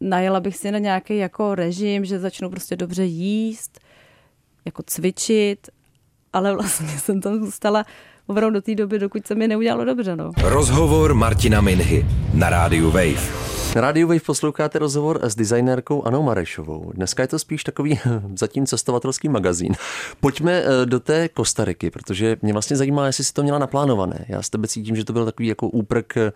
najela 0.00 0.40
bych 0.40 0.56
si 0.56 0.70
na 0.70 0.78
nějaký 0.78 1.16
jako 1.16 1.54
režim, 1.54 2.04
že 2.04 2.18
začnu 2.18 2.50
prostě 2.50 2.76
dobře 2.76 3.04
jíst, 3.04 3.80
jako 4.64 4.82
cvičit 4.86 5.68
ale 6.32 6.54
vlastně 6.54 6.88
jsem 6.88 7.20
tam 7.20 7.44
zůstala 7.44 7.86
opravdu 8.26 8.54
do 8.54 8.62
té 8.62 8.74
doby, 8.74 8.98
dokud 8.98 9.26
se 9.26 9.34
mi 9.34 9.48
neudělalo 9.48 9.84
dobře. 9.84 10.16
No. 10.16 10.30
Rozhovor 10.42 11.14
Martina 11.14 11.60
Minhy 11.60 12.06
na 12.34 12.50
rádiu 12.50 12.90
Wave. 12.90 13.50
Na 13.74 13.80
rádiu 13.80 14.08
Wave 14.08 14.20
posloucháte 14.20 14.78
rozhovor 14.78 15.20
s 15.22 15.34
designérkou 15.34 16.02
Anou 16.02 16.22
Marešovou. 16.22 16.92
Dneska 16.94 17.22
je 17.22 17.28
to 17.28 17.38
spíš 17.38 17.64
takový 17.64 17.98
zatím 18.34 18.66
cestovatelský 18.66 19.28
magazín. 19.28 19.72
Pojďme 20.20 20.52
eh, 20.52 20.86
do 20.86 21.00
té 21.00 21.28
Kostariky, 21.28 21.90
protože 21.90 22.36
mě 22.42 22.52
vlastně 22.52 22.76
zajímá, 22.76 23.06
jestli 23.06 23.24
si 23.24 23.32
to 23.32 23.42
měla 23.42 23.58
naplánované. 23.58 24.24
Já 24.28 24.42
s 24.42 24.50
tebe 24.50 24.68
cítím, 24.68 24.96
že 24.96 25.04
to 25.04 25.12
byl 25.12 25.24
takový 25.24 25.48
jako 25.48 25.68
úprk 25.68 26.16
eh, 26.16 26.32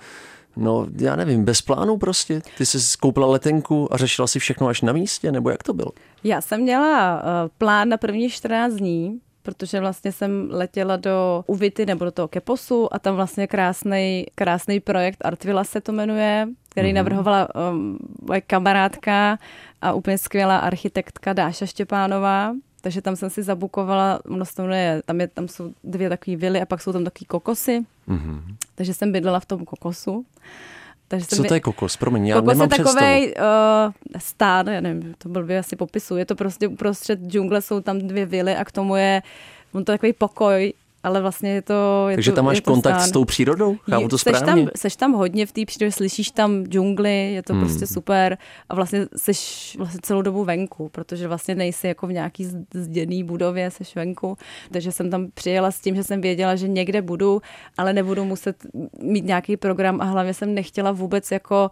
No, 0.56 0.87
já 1.00 1.17
nevím, 1.17 1.44
bez 1.44 1.62
plánu 1.62 1.96
prostě. 1.96 2.43
Ty 2.58 2.67
jsi 2.67 2.81
skoupila 2.81 3.26
letenku 3.26 3.94
a 3.94 3.96
řešila 3.96 4.29
si 4.29 4.38
všechno 4.38 4.67
až 4.67 4.82
na 4.82 4.93
místě, 4.93 5.32
nebo 5.32 5.50
jak 5.50 5.62
to 5.62 5.75
bylo? 5.75 5.91
Já 6.25 6.41
jsem 6.41 6.61
měla 6.61 7.14
uh, 7.14 7.20
plán 7.58 7.88
na 7.88 7.96
první 7.96 8.31
14 8.31 8.73
dní, 8.75 9.20
protože 9.44 9.81
vlastně 9.81 10.12
jsem 10.12 10.49
letěla 10.50 10.96
do 10.96 11.44
Uvity 11.46 11.86
nebo 11.86 12.05
do 12.05 12.10
toho 12.10 12.29
Keposu 12.29 12.94
a 12.94 12.98
tam 12.98 13.15
vlastně 13.15 13.46
krásný 13.46 14.27
krásný 14.34 14.81
projekt 14.81 15.19
Artvila 15.24 15.65
se 15.65 15.81
to 15.81 15.93
jmenuje, 15.93 16.48
který 16.69 16.91
mm-hmm. 16.91 16.94
navrhovala 16.94 17.48
um, 17.55 17.98
moje 18.29 18.41
kamarádka 18.41 19.39
a 19.82 19.93
úplně 19.93 20.19
skvělá 20.19 20.58
architektka 20.58 21.32
Dáša 21.32 21.67
Štěpánová. 21.67 22.55
Takže 22.81 23.03
tam 23.03 23.17
jsem 23.17 23.31
si 23.31 23.43
zabukovala, 23.43 24.20
množstvo 24.24 24.69
je, 24.69 25.03
tam, 25.05 25.20
je, 25.20 25.29
tam 25.29 25.48
jsou 25.48 25.72
dvě 25.84 26.08
takové 26.08 26.36
vily 26.36 26.60
a 26.60 26.67
pak 26.67 26.82
jsou 26.82 26.93
tam 26.93 27.05
takové 27.05 27.27
kokosy. 27.27 27.84
Mm-hmm. 28.08 28.41
Takže 28.74 28.94
jsem 28.94 29.13
bydlela 29.13 29.41
v 29.41 29.46
tom 29.46 29.65
kokosu. 29.65 30.27
Takže 31.08 31.27
Co 31.27 31.44
to 31.44 31.55
je 31.55 31.61
kokos? 31.61 31.96
Promiň, 31.96 32.27
já 32.27 32.37
kokos 32.37 32.49
nemám 32.49 32.69
je 32.73 32.84
takový 32.84 33.34
uh, 33.34 33.93
stán, 34.19 34.67
já 34.67 34.81
nevím, 34.81 35.15
to 35.19 35.29
blbě 35.29 35.58
asi 35.58 35.77
popisu. 35.77 36.17
Je 36.17 36.27
to 36.27 36.34
prostě 36.34 36.69
uprostřed 36.69 37.20
džungle, 37.20 37.63
jsou 37.63 37.81
tam 37.81 37.99
dvě 37.99 38.27
vily 38.27 38.56
a 38.56 38.65
k 38.65 38.73
tomu 38.73 38.96
je 38.96 39.23
on 39.75 39.84
to 39.84 39.93
je 39.93 39.99
takový 39.99 40.13
pokoj 40.13 40.73
ale 41.05 41.20
vlastně 41.20 41.51
je 41.51 41.63
to... 41.63 42.06
Je 42.08 42.17
Takže 42.17 42.31
to, 42.31 42.34
tam 42.34 42.44
máš 42.44 42.61
kontakt 42.61 42.94
stán. 42.94 43.08
s 43.08 43.13
tou 43.13 43.25
přírodou? 43.25 43.77
Chápu 43.91 44.08
to 44.08 44.19
správně? 44.19 44.39
Seš 44.39 44.55
tam, 44.55 44.69
seš 44.77 44.96
tam 44.96 45.13
hodně 45.13 45.46
v 45.46 45.53
té 45.53 45.65
přírodě, 45.67 45.93
slyšíš 45.93 46.31
tam 46.31 46.65
džungli, 46.65 47.32
je 47.32 47.43
to 47.43 47.53
hmm. 47.53 47.63
prostě 47.63 47.87
super 47.87 48.39
a 48.69 48.75
vlastně 48.75 49.06
seš 49.17 49.75
vlastně 49.79 50.01
celou 50.03 50.23
dobu 50.23 50.44
venku, 50.44 50.89
protože 50.89 51.29
vlastně 51.29 51.55
nejsi 51.55 51.87
jako 51.87 52.06
v 52.06 52.13
nějaký 52.13 52.49
zděný 52.75 53.25
budově, 53.25 53.70
seš 53.70 53.94
venku, 53.94 54.37
takže 54.70 54.93
jsem 54.93 55.11
tam 55.11 55.27
přijela 55.34 55.70
s 55.70 55.81
tím, 55.81 55.96
že 55.96 56.05
jsem 56.05 56.20
věděla, 56.20 56.56
že 56.56 56.69
někde 56.69 57.03
budu, 57.03 57.43
ale 57.79 57.93
nebudu 57.93 58.25
muset 58.25 58.56
mít 59.03 59.25
nějaký 59.25 59.56
program 59.56 60.01
a 60.01 60.05
hlavně 60.05 60.34
jsem 60.34 60.55
nechtěla 60.55 60.93
vůbec 60.93 61.31
jako 61.31 61.70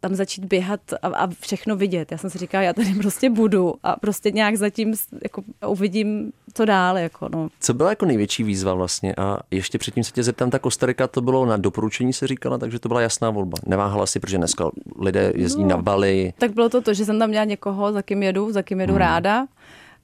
tam 0.00 0.14
začít 0.14 0.44
běhat 0.44 0.80
a, 1.02 1.06
a 1.06 1.28
všechno 1.40 1.76
vidět. 1.76 2.12
Já 2.12 2.18
jsem 2.18 2.30
si 2.30 2.38
říkala, 2.38 2.64
já 2.64 2.72
tady 2.72 2.94
prostě 2.94 3.30
budu 3.30 3.74
a 3.82 3.96
prostě 3.96 4.30
nějak 4.30 4.56
zatím 4.56 4.94
jako 5.22 5.42
uvidím, 5.66 6.32
co 6.54 6.64
dál. 6.64 6.98
Jako, 6.98 7.28
no. 7.28 7.48
Co 7.60 7.74
byla 7.74 7.90
jako 7.90 8.06
největší 8.06 8.42
výzva 8.42 8.74
vlastně? 8.74 9.14
A 9.14 9.38
ještě 9.50 9.78
předtím 9.78 10.04
se 10.04 10.12
tě 10.12 10.22
zeptám, 10.22 10.50
ta 10.50 10.58
Kostarika 10.58 11.06
to 11.06 11.20
bylo 11.20 11.46
na 11.46 11.56
doporučení 11.56 12.12
se 12.12 12.26
říkala, 12.26 12.58
takže 12.58 12.78
to 12.78 12.88
byla 12.88 13.00
jasná 13.00 13.30
volba. 13.30 13.58
Neváhala 13.66 14.06
si, 14.06 14.20
protože 14.20 14.38
dneska 14.38 14.70
lidé 14.98 15.32
jezdí 15.36 15.62
no, 15.62 15.68
na 15.68 15.76
Bali. 15.76 16.32
Tak 16.38 16.54
bylo 16.54 16.68
to 16.68 16.80
to, 16.80 16.94
že 16.94 17.04
jsem 17.04 17.18
tam 17.18 17.28
měla 17.28 17.44
někoho, 17.44 17.92
za 17.92 18.02
kým 18.02 18.22
jedu, 18.22 18.52
za 18.52 18.62
kým 18.62 18.80
jedu 18.80 18.92
hmm. 18.92 19.00
ráda. 19.00 19.46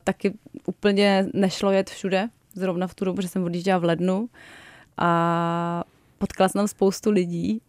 Taky 0.05 0.33
úplně 0.67 1.27
nešlo 1.35 1.71
jet 1.71 1.91
všude, 1.91 2.29
zrovna 2.55 2.87
v 2.87 2.95
tu 2.95 3.05
dobu, 3.05 3.23
že 3.23 3.29
jsem 3.29 3.45
odjížděla 3.45 3.79
v 3.79 3.85
lednu. 3.85 4.29
A 4.99 5.85
potkala 6.19 6.49
jsem 6.49 6.59
tam 6.59 6.69
spoustu 6.69 7.11
lidí 7.11 7.61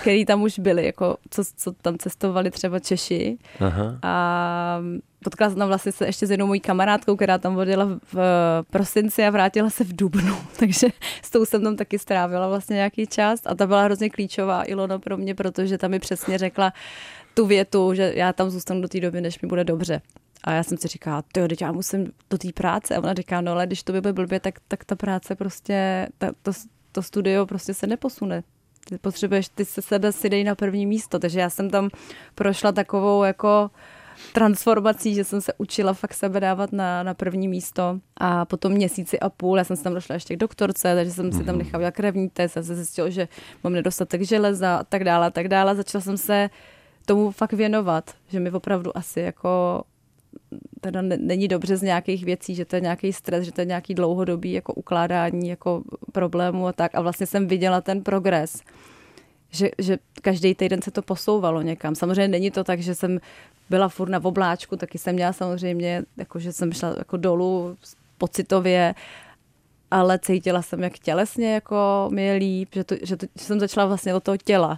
který 0.00 0.24
tam 0.24 0.42
už 0.42 0.58
byli, 0.58 0.86
jako 0.86 1.16
co, 1.30 1.42
co 1.56 1.72
tam 1.72 1.98
cestovali 1.98 2.50
třeba 2.50 2.78
Češi. 2.78 3.38
Aha. 3.60 3.98
A 4.02 4.80
potkala 5.24 5.50
jsem 5.50 5.58
tam 5.58 5.68
vlastně 5.68 5.92
se 5.92 6.06
ještě 6.06 6.26
s 6.26 6.30
jednou 6.30 6.46
mojí 6.46 6.60
kamarádkou, 6.60 7.16
která 7.16 7.38
tam 7.38 7.54
vodila 7.54 7.98
v 8.12 8.18
prosinci 8.70 9.24
a 9.24 9.30
vrátila 9.30 9.70
se 9.70 9.84
v 9.84 9.96
dubnu, 9.96 10.36
takže 10.58 10.86
s 11.22 11.30
tou 11.30 11.44
jsem 11.44 11.62
tam 11.62 11.76
taky 11.76 11.98
strávila 11.98 12.48
vlastně 12.48 12.74
nějaký 12.74 13.06
čas 13.06 13.40
a 13.46 13.54
ta 13.54 13.66
byla 13.66 13.82
hrozně 13.82 14.10
klíčová 14.10 14.62
Ilona 14.68 14.98
pro 14.98 15.16
mě, 15.16 15.34
protože 15.34 15.78
tam 15.78 15.90
mi 15.90 15.98
přesně 15.98 16.38
řekla 16.38 16.72
tu 17.34 17.46
větu, 17.46 17.94
že 17.94 18.12
já 18.16 18.32
tam 18.32 18.50
zůstanu 18.50 18.80
do 18.80 18.88
té 18.88 19.00
doby, 19.00 19.20
než 19.20 19.40
mi 19.40 19.48
bude 19.48 19.64
dobře. 19.64 20.00
A 20.44 20.52
já 20.52 20.62
jsem 20.62 20.78
si 20.78 20.88
říkala, 20.88 21.24
jo, 21.36 21.48
teď 21.48 21.62
já 21.62 21.72
musím 21.72 22.12
do 22.30 22.38
té 22.38 22.48
práce. 22.54 22.96
A 22.96 22.98
ona 22.98 23.14
říká, 23.14 23.40
no 23.40 23.52
ale 23.52 23.66
když 23.66 23.82
to 23.82 23.92
by 23.92 24.00
bylo 24.00 24.14
blbě, 24.14 24.40
tak, 24.40 24.54
tak 24.68 24.84
ta 24.84 24.96
práce 24.96 25.34
prostě, 25.34 26.08
ta, 26.18 26.30
to, 26.42 26.52
to 26.92 27.02
studio 27.02 27.46
prostě 27.46 27.74
se 27.74 27.86
neposune. 27.86 28.42
Ty 28.84 28.98
potřebuješ, 28.98 29.48
ty 29.48 29.64
se 29.64 29.82
sebe 29.82 30.12
si 30.12 30.30
dej 30.30 30.44
na 30.44 30.54
první 30.54 30.86
místo. 30.86 31.18
Takže 31.18 31.40
já 31.40 31.50
jsem 31.50 31.70
tam 31.70 31.90
prošla 32.34 32.72
takovou 32.72 33.24
jako 33.24 33.70
transformací, 34.32 35.14
že 35.14 35.24
jsem 35.24 35.40
se 35.40 35.52
učila 35.58 35.92
fakt 35.92 36.14
sebe 36.14 36.40
dávat 36.40 36.72
na, 36.72 37.02
na 37.02 37.14
první 37.14 37.48
místo 37.48 38.00
a 38.16 38.44
potom 38.44 38.72
měsíci 38.72 39.20
a 39.20 39.30
půl, 39.30 39.58
já 39.58 39.64
jsem 39.64 39.76
se 39.76 39.82
tam 39.84 39.94
došla 39.94 40.14
ještě 40.14 40.36
k 40.36 40.38
doktorce, 40.38 40.94
takže 40.94 41.12
jsem 41.12 41.32
si 41.32 41.44
tam 41.44 41.54
mhm. 41.54 41.58
nechala 41.58 41.90
krevní 41.90 42.28
test 42.28 42.56
a 42.56 42.62
se 42.62 42.74
zjistila, 42.74 43.08
že 43.08 43.28
mám 43.64 43.72
nedostatek 43.72 44.22
železa 44.22 44.76
a 44.76 44.84
tak 44.84 45.04
dále 45.04 45.26
a 45.26 45.30
tak 45.30 45.48
dále. 45.48 45.74
Začala 45.74 46.02
jsem 46.02 46.16
se 46.16 46.50
tomu 47.06 47.30
fakt 47.30 47.52
věnovat, 47.52 48.10
že 48.28 48.40
mi 48.40 48.50
opravdu 48.50 48.96
asi 48.96 49.20
jako 49.20 49.84
teda 50.80 51.02
není 51.02 51.48
dobře 51.48 51.76
z 51.76 51.82
nějakých 51.82 52.24
věcí, 52.24 52.54
že 52.54 52.64
to 52.64 52.76
je 52.76 52.80
nějaký 52.80 53.12
stres, 53.12 53.44
že 53.44 53.52
to 53.52 53.60
je 53.60 53.64
nějaký 53.64 53.94
dlouhodobý 53.94 54.52
jako 54.52 54.74
ukládání 54.74 55.48
jako 55.48 55.82
problémů 56.12 56.66
a 56.66 56.72
tak. 56.72 56.94
A 56.94 57.00
vlastně 57.00 57.26
jsem 57.26 57.46
viděla 57.46 57.80
ten 57.80 58.02
progres, 58.02 58.62
že, 59.50 59.70
že 59.78 59.98
každý 60.22 60.54
týden 60.54 60.82
se 60.82 60.90
to 60.90 61.02
posouvalo 61.02 61.62
někam. 61.62 61.94
Samozřejmě 61.94 62.28
není 62.28 62.50
to 62.50 62.64
tak, 62.64 62.80
že 62.80 62.94
jsem 62.94 63.20
byla 63.70 63.88
furt 63.88 64.08
na 64.08 64.24
obláčku, 64.24 64.76
taky 64.76 64.98
jsem 64.98 65.14
měla 65.14 65.32
samozřejmě, 65.32 66.02
jako 66.16 66.38
že 66.38 66.52
jsem 66.52 66.72
šla 66.72 66.94
jako 66.98 67.16
dolů 67.16 67.76
pocitově, 68.18 68.94
ale 69.90 70.18
cítila 70.18 70.62
jsem, 70.62 70.82
jak 70.82 70.98
tělesně 70.98 71.54
jako 71.54 72.08
mi 72.12 72.24
je 72.24 72.34
líp, 72.34 72.68
že, 72.74 72.84
to, 72.84 72.94
že, 73.02 73.16
to, 73.16 73.26
že 73.38 73.44
jsem 73.44 73.60
začala 73.60 73.86
vlastně 73.86 74.14
od 74.14 74.22
toho 74.22 74.36
těla. 74.36 74.76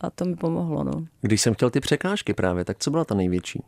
A 0.00 0.10
to 0.10 0.24
mi 0.24 0.36
pomohlo. 0.36 0.84
No. 0.84 0.92
Když 1.20 1.40
jsem 1.40 1.54
chtěl 1.54 1.70
ty 1.70 1.80
překážky 1.80 2.34
právě, 2.34 2.64
tak 2.64 2.78
co 2.78 2.90
byla 2.90 3.04
ta 3.04 3.14
největší? 3.14 3.62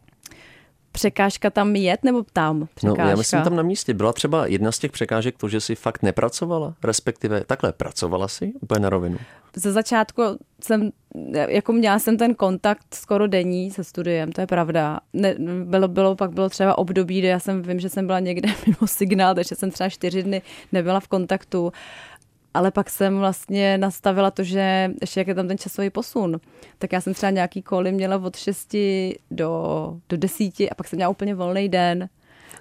Překážka 0.94 1.50
tam 1.50 1.76
jet 1.76 2.04
nebo 2.04 2.24
tam 2.32 2.68
překážka? 2.74 3.04
No, 3.04 3.10
já 3.10 3.16
myslím 3.16 3.42
tam 3.42 3.56
na 3.56 3.62
místě. 3.62 3.94
Byla 3.94 4.12
třeba 4.12 4.46
jedna 4.46 4.72
z 4.72 4.78
těch 4.78 4.92
překážek 4.92 5.38
to, 5.38 5.48
že 5.48 5.60
si 5.60 5.74
fakt 5.74 6.02
nepracovala, 6.02 6.74
respektive 6.84 7.44
takhle 7.44 7.72
pracovala 7.72 8.28
si 8.28 8.52
úplně 8.60 8.80
na 8.80 8.90
rovinu? 8.90 9.18
Ze 9.56 9.72
začátku 9.72 10.22
jsem, 10.60 10.90
jako 11.48 11.72
měla 11.72 11.98
jsem 11.98 12.18
ten 12.18 12.34
kontakt 12.34 12.94
skoro 12.94 13.26
denní 13.26 13.70
se 13.70 13.84
studiem, 13.84 14.32
to 14.32 14.40
je 14.40 14.46
pravda. 14.46 15.00
Ne, 15.12 15.34
bylo, 15.64 15.88
bylo, 15.88 16.16
pak 16.16 16.30
bylo 16.30 16.48
třeba 16.48 16.78
období, 16.78 17.18
kdy 17.18 17.28
já 17.28 17.38
jsem, 17.38 17.62
vím, 17.62 17.80
že 17.80 17.88
jsem 17.88 18.06
byla 18.06 18.20
někde 18.20 18.48
mimo 18.66 18.86
signál, 18.86 19.34
takže 19.34 19.54
jsem 19.54 19.70
třeba 19.70 19.88
čtyři 19.90 20.22
dny 20.22 20.42
nebyla 20.72 21.00
v 21.00 21.08
kontaktu 21.08 21.72
ale 22.54 22.70
pak 22.70 22.90
jsem 22.90 23.18
vlastně 23.18 23.78
nastavila 23.78 24.30
to, 24.30 24.42
že 24.42 24.90
ještě 25.00 25.20
jak 25.20 25.28
je 25.28 25.34
tam 25.34 25.48
ten 25.48 25.58
časový 25.58 25.90
posun, 25.90 26.40
tak 26.78 26.92
já 26.92 27.00
jsem 27.00 27.14
třeba 27.14 27.30
nějaký 27.30 27.62
koly 27.62 27.92
měla 27.92 28.16
od 28.16 28.36
6 28.36 28.76
do, 29.30 29.96
do 30.08 30.16
10 30.16 30.60
a 30.60 30.74
pak 30.76 30.88
jsem 30.88 30.96
měla 30.96 31.10
úplně 31.10 31.34
volný 31.34 31.68
den. 31.68 32.08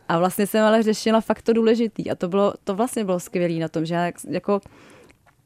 A 0.10 0.20
vlastně 0.20 0.48
jsem 0.48 0.64
ale 0.64 0.84
řešila 0.84 1.22
fakt 1.22 1.42
to 1.42 1.54
důležitý. 1.54 2.12
A 2.12 2.16
to, 2.16 2.28
bylo, 2.28 2.54
to 2.64 2.76
vlastně 2.76 3.04
bylo 3.04 3.20
skvělé 3.20 3.54
na 3.54 3.68
tom, 3.68 3.86
že 3.86 3.96
já 3.96 4.12
jako 4.30 4.62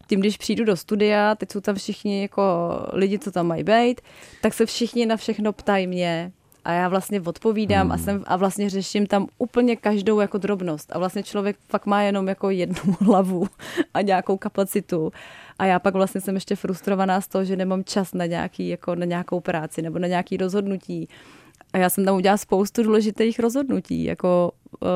tím, 0.07 0.19
když 0.19 0.37
přijdu 0.37 0.65
do 0.65 0.77
studia, 0.77 1.35
teď 1.35 1.51
jsou 1.51 1.61
tam 1.61 1.75
všichni 1.75 2.21
jako 2.21 2.43
lidi, 2.93 3.19
co 3.19 3.31
tam 3.31 3.47
mají 3.47 3.63
být, 3.63 4.01
tak 4.41 4.53
se 4.53 4.65
všichni 4.65 5.05
na 5.05 5.17
všechno 5.17 5.53
ptají 5.53 5.87
mě, 5.87 6.31
a 6.67 6.73
já 6.73 6.89
vlastně 6.89 7.21
odpovídám 7.21 7.81
hmm. 7.81 7.91
a, 7.91 7.97
jsem, 7.97 8.23
a 8.27 8.35
vlastně 8.35 8.69
řeším 8.69 9.07
tam 9.07 9.27
úplně 9.37 9.75
každou 9.75 10.19
jako 10.19 10.37
drobnost. 10.37 10.95
A 10.95 10.99
vlastně 10.99 11.23
člověk 11.23 11.57
fakt 11.69 11.85
má 11.85 12.01
jenom 12.01 12.27
jako 12.27 12.49
jednu 12.49 12.93
hlavu 12.99 13.47
a 13.93 14.01
nějakou 14.01 14.37
kapacitu. 14.37 15.11
A 15.59 15.65
já 15.65 15.79
pak 15.79 15.93
vlastně 15.93 16.21
jsem 16.21 16.35
ještě 16.35 16.55
frustrovaná 16.55 17.21
z 17.21 17.27
toho, 17.27 17.45
že 17.45 17.55
nemám 17.55 17.83
čas 17.83 18.13
na, 18.13 18.25
nějaký, 18.25 18.69
jako 18.69 18.95
na 18.95 19.05
nějakou 19.05 19.39
práci 19.39 19.81
nebo 19.81 19.99
na 19.99 20.07
nějaký 20.07 20.37
rozhodnutí 20.37 21.09
a 21.77 21.79
já 21.79 21.89
jsem 21.89 22.05
tam 22.05 22.15
udělala 22.15 22.37
spoustu 22.37 22.83
důležitých 22.83 23.39
rozhodnutí, 23.39 24.03
jako 24.03 24.51
uh, 24.81 24.89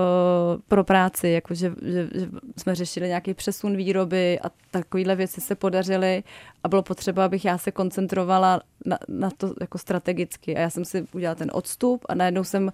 pro 0.68 0.84
práci, 0.84 1.30
jako 1.30 1.54
že, 1.54 1.74
že, 1.82 2.10
že 2.14 2.28
jsme 2.58 2.76
řešili 2.76 3.08
nějaký 3.08 3.34
přesun 3.34 3.78
výroby 3.78 4.40
a 4.40 4.52
takovéhle 4.72 5.16
věci 5.16 5.42
se 5.42 5.56
podařily 5.56 6.24
a 6.64 6.68
bylo 6.68 6.84
potřeba, 6.84 7.26
abych 7.26 7.46
já 7.46 7.58
se 7.58 7.72
koncentrovala 7.72 8.62
na, 8.86 8.98
na 9.08 9.30
to 9.38 9.54
jako 9.62 9.78
strategicky. 9.78 10.56
A 10.56 10.60
já 10.60 10.70
jsem 10.70 10.86
si 10.86 11.08
udělala 11.14 11.36
ten 11.36 11.52
odstup 11.54 12.06
a 12.10 12.16
najednou 12.16 12.44
jsem 12.44 12.72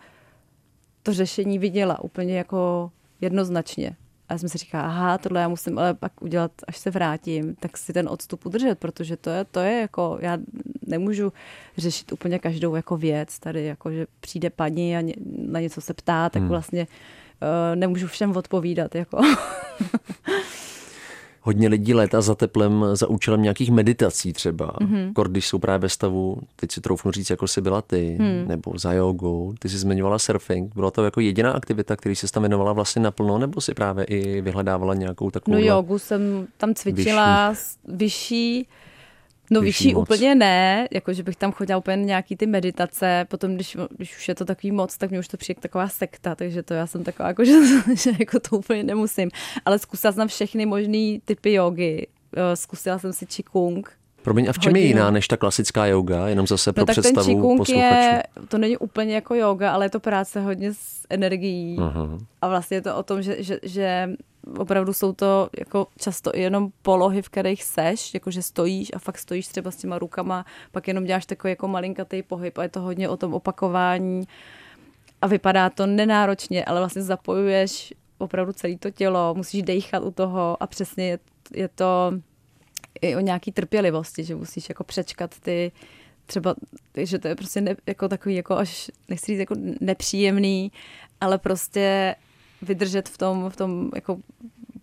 to 1.03 1.13
řešení 1.13 1.59
viděla 1.59 2.03
úplně 2.03 2.37
jako 2.37 2.91
jednoznačně. 3.21 3.95
A 4.29 4.33
já 4.33 4.37
jsem 4.37 4.49
si 4.49 4.57
říkala, 4.57 4.83
aha, 4.83 5.17
tohle 5.17 5.41
já 5.41 5.47
musím 5.47 5.79
ale 5.79 5.93
pak 5.93 6.21
udělat, 6.21 6.51
až 6.67 6.77
se 6.77 6.91
vrátím, 6.91 7.55
tak 7.55 7.77
si 7.77 7.93
ten 7.93 8.09
odstup 8.09 8.45
udržet, 8.45 8.79
protože 8.79 9.17
to 9.17 9.29
je, 9.29 9.45
to 9.45 9.59
je 9.59 9.81
jako, 9.81 10.17
já 10.21 10.37
nemůžu 10.87 11.33
řešit 11.77 12.11
úplně 12.11 12.39
každou 12.39 12.75
jako 12.75 12.97
věc 12.97 13.39
tady, 13.39 13.65
jako 13.65 13.91
že 13.91 14.07
přijde 14.19 14.49
paní 14.49 14.97
a 14.97 15.01
ně, 15.01 15.13
na 15.37 15.59
něco 15.59 15.81
se 15.81 15.93
ptá, 15.93 16.29
tak 16.29 16.41
hmm. 16.41 16.49
vlastně 16.49 16.87
uh, 17.41 17.75
nemůžu 17.75 18.07
všem 18.07 18.37
odpovídat, 18.37 18.95
jako. 18.95 19.21
hodně 21.47 21.67
lidí 21.67 21.93
léta 21.93 22.21
za 22.21 22.35
teplem 22.35 22.85
za 22.93 23.07
účelem 23.07 23.41
nějakých 23.41 23.71
meditací 23.71 24.33
třeba. 24.33 24.71
Mm-hmm. 24.71 25.13
Kor, 25.13 25.29
když 25.29 25.47
jsou 25.47 25.59
právě 25.59 25.79
ve 25.79 25.89
stavu, 25.89 26.37
teď 26.55 26.71
si 26.71 26.81
troufnu 26.81 27.11
říct, 27.11 27.29
jako 27.29 27.47
jsi 27.47 27.61
byla 27.61 27.81
ty, 27.81 28.17
mm. 28.19 28.47
nebo 28.47 28.77
za 28.77 28.93
jogou, 28.93 29.53
ty 29.59 29.69
jsi 29.69 29.77
zmiňovala 29.77 30.19
surfing. 30.19 30.75
Byla 30.75 30.91
to 30.91 31.05
jako 31.05 31.19
jediná 31.19 31.51
aktivita, 31.51 31.95
který 31.95 32.15
se 32.15 32.31
tam 32.31 32.43
věnovala 32.43 32.73
vlastně 32.73 33.01
naplno, 33.01 33.37
nebo 33.37 33.61
si 33.61 33.73
právě 33.73 34.05
i 34.05 34.41
vyhledávala 34.41 34.93
nějakou 34.93 35.31
takovou... 35.31 35.57
No 35.57 35.63
jogu 35.63 35.99
jsem 35.99 36.47
tam 36.57 36.73
cvičila 36.73 37.49
vyšší, 37.49 37.97
vyšší 37.97 38.67
No 39.51 39.61
vyšší, 39.61 39.83
vyšší 39.83 39.95
úplně 39.95 40.35
ne, 40.35 40.87
jako 40.91 41.13
že 41.13 41.23
bych 41.23 41.35
tam 41.35 41.51
chodila 41.51 41.77
úplně 41.77 42.03
nějaký 42.03 42.35
ty 42.35 42.45
meditace, 42.45 43.25
potom 43.29 43.55
když, 43.55 43.77
když 43.97 44.17
už 44.17 44.27
je 44.27 44.35
to 44.35 44.45
takový 44.45 44.71
moc, 44.71 44.97
tak 44.97 45.09
mě 45.09 45.19
už 45.19 45.27
to 45.27 45.37
přijde 45.37 45.61
taková 45.61 45.87
sekta, 45.87 46.35
takže 46.35 46.63
to 46.63 46.73
já 46.73 46.87
jsem 46.87 47.03
taková, 47.03 47.27
jako, 47.27 47.45
že, 47.45 47.53
že 47.95 48.11
jako 48.19 48.39
to 48.39 48.57
úplně 48.57 48.83
nemusím. 48.83 49.29
Ale 49.65 49.79
zkusila 49.79 50.13
jsem 50.13 50.27
všechny 50.27 50.65
možné 50.65 51.19
typy 51.25 51.53
jogy. 51.53 52.07
Eh, 52.35 52.55
zkusila 52.55 52.99
jsem 52.99 53.13
si 53.13 53.25
Qigong, 53.25 53.97
Promiň, 54.27 54.49
a 54.49 54.53
v 54.53 54.59
čem 54.59 54.71
hodinu. 54.71 54.83
je 54.83 54.87
jiná 54.87 55.11
než 55.11 55.27
ta 55.27 55.37
klasická 55.37 55.85
yoga? 55.85 56.27
Jenom 56.27 56.47
zase 56.47 56.73
pro 56.73 56.81
no, 56.81 56.85
tak 56.85 56.93
představu 56.93 57.65
ten. 57.65 57.75
Je, 57.75 58.23
to 58.47 58.57
není 58.57 58.77
úplně 58.77 59.15
jako 59.15 59.35
yoga, 59.35 59.71
ale 59.71 59.85
je 59.85 59.89
to 59.89 59.99
práce 59.99 60.41
hodně 60.41 60.73
s 60.73 61.05
energií. 61.09 61.77
Aha. 61.79 62.17
A 62.41 62.47
vlastně 62.47 62.77
je 62.77 62.81
to 62.81 62.95
o 62.95 63.03
tom, 63.03 63.21
že, 63.21 63.43
že, 63.43 63.59
že 63.63 64.09
opravdu 64.57 64.93
jsou 64.93 65.13
to 65.13 65.49
jako 65.59 65.87
často 65.99 66.31
jenom 66.35 66.69
polohy, 66.81 67.21
v 67.21 67.29
kterých 67.29 67.63
seš, 67.63 68.13
jakože 68.13 68.41
stojíš 68.41 68.91
a 68.93 68.99
fakt 68.99 69.17
stojíš 69.17 69.47
třeba 69.47 69.71
s 69.71 69.75
těma 69.75 69.99
rukama, 69.99 70.45
pak 70.71 70.87
jenom 70.87 71.03
děláš 71.03 71.25
takový 71.25 71.51
jako 71.51 71.67
malinkatý 71.67 72.23
pohyb 72.23 72.57
a 72.57 72.63
je 72.63 72.69
to 72.69 72.81
hodně 72.81 73.09
o 73.09 73.17
tom 73.17 73.33
opakování 73.33 74.27
a 75.21 75.27
vypadá 75.27 75.69
to 75.69 75.85
nenáročně, 75.85 76.65
ale 76.65 76.79
vlastně 76.79 77.01
zapojuješ 77.01 77.93
opravdu 78.17 78.53
celé 78.53 78.77
to 78.77 78.91
tělo, 78.91 79.33
musíš 79.35 79.63
dechat 79.63 80.03
u 80.03 80.11
toho 80.11 80.57
a 80.59 80.67
přesně 80.67 81.07
je, 81.07 81.19
je 81.53 81.67
to 81.67 82.11
i 83.01 83.15
o 83.15 83.19
nějaký 83.19 83.51
trpělivosti, 83.51 84.23
že 84.23 84.35
musíš 84.35 84.69
jako 84.69 84.83
přečkat 84.83 85.39
ty 85.39 85.71
třeba, 86.25 86.55
že 86.97 87.19
to 87.19 87.27
je 87.27 87.35
prostě 87.35 87.61
ne, 87.61 87.75
jako 87.87 88.07
takový 88.07 88.35
jako 88.35 88.57
až, 88.57 88.91
nechci 89.09 89.25
říct 89.31 89.39
jako 89.39 89.55
nepříjemný, 89.81 90.71
ale 91.21 91.37
prostě 91.37 92.15
vydržet 92.61 93.09
v 93.09 93.17
tom, 93.17 93.49
v 93.49 93.55
tom 93.55 93.91
jako 93.95 94.17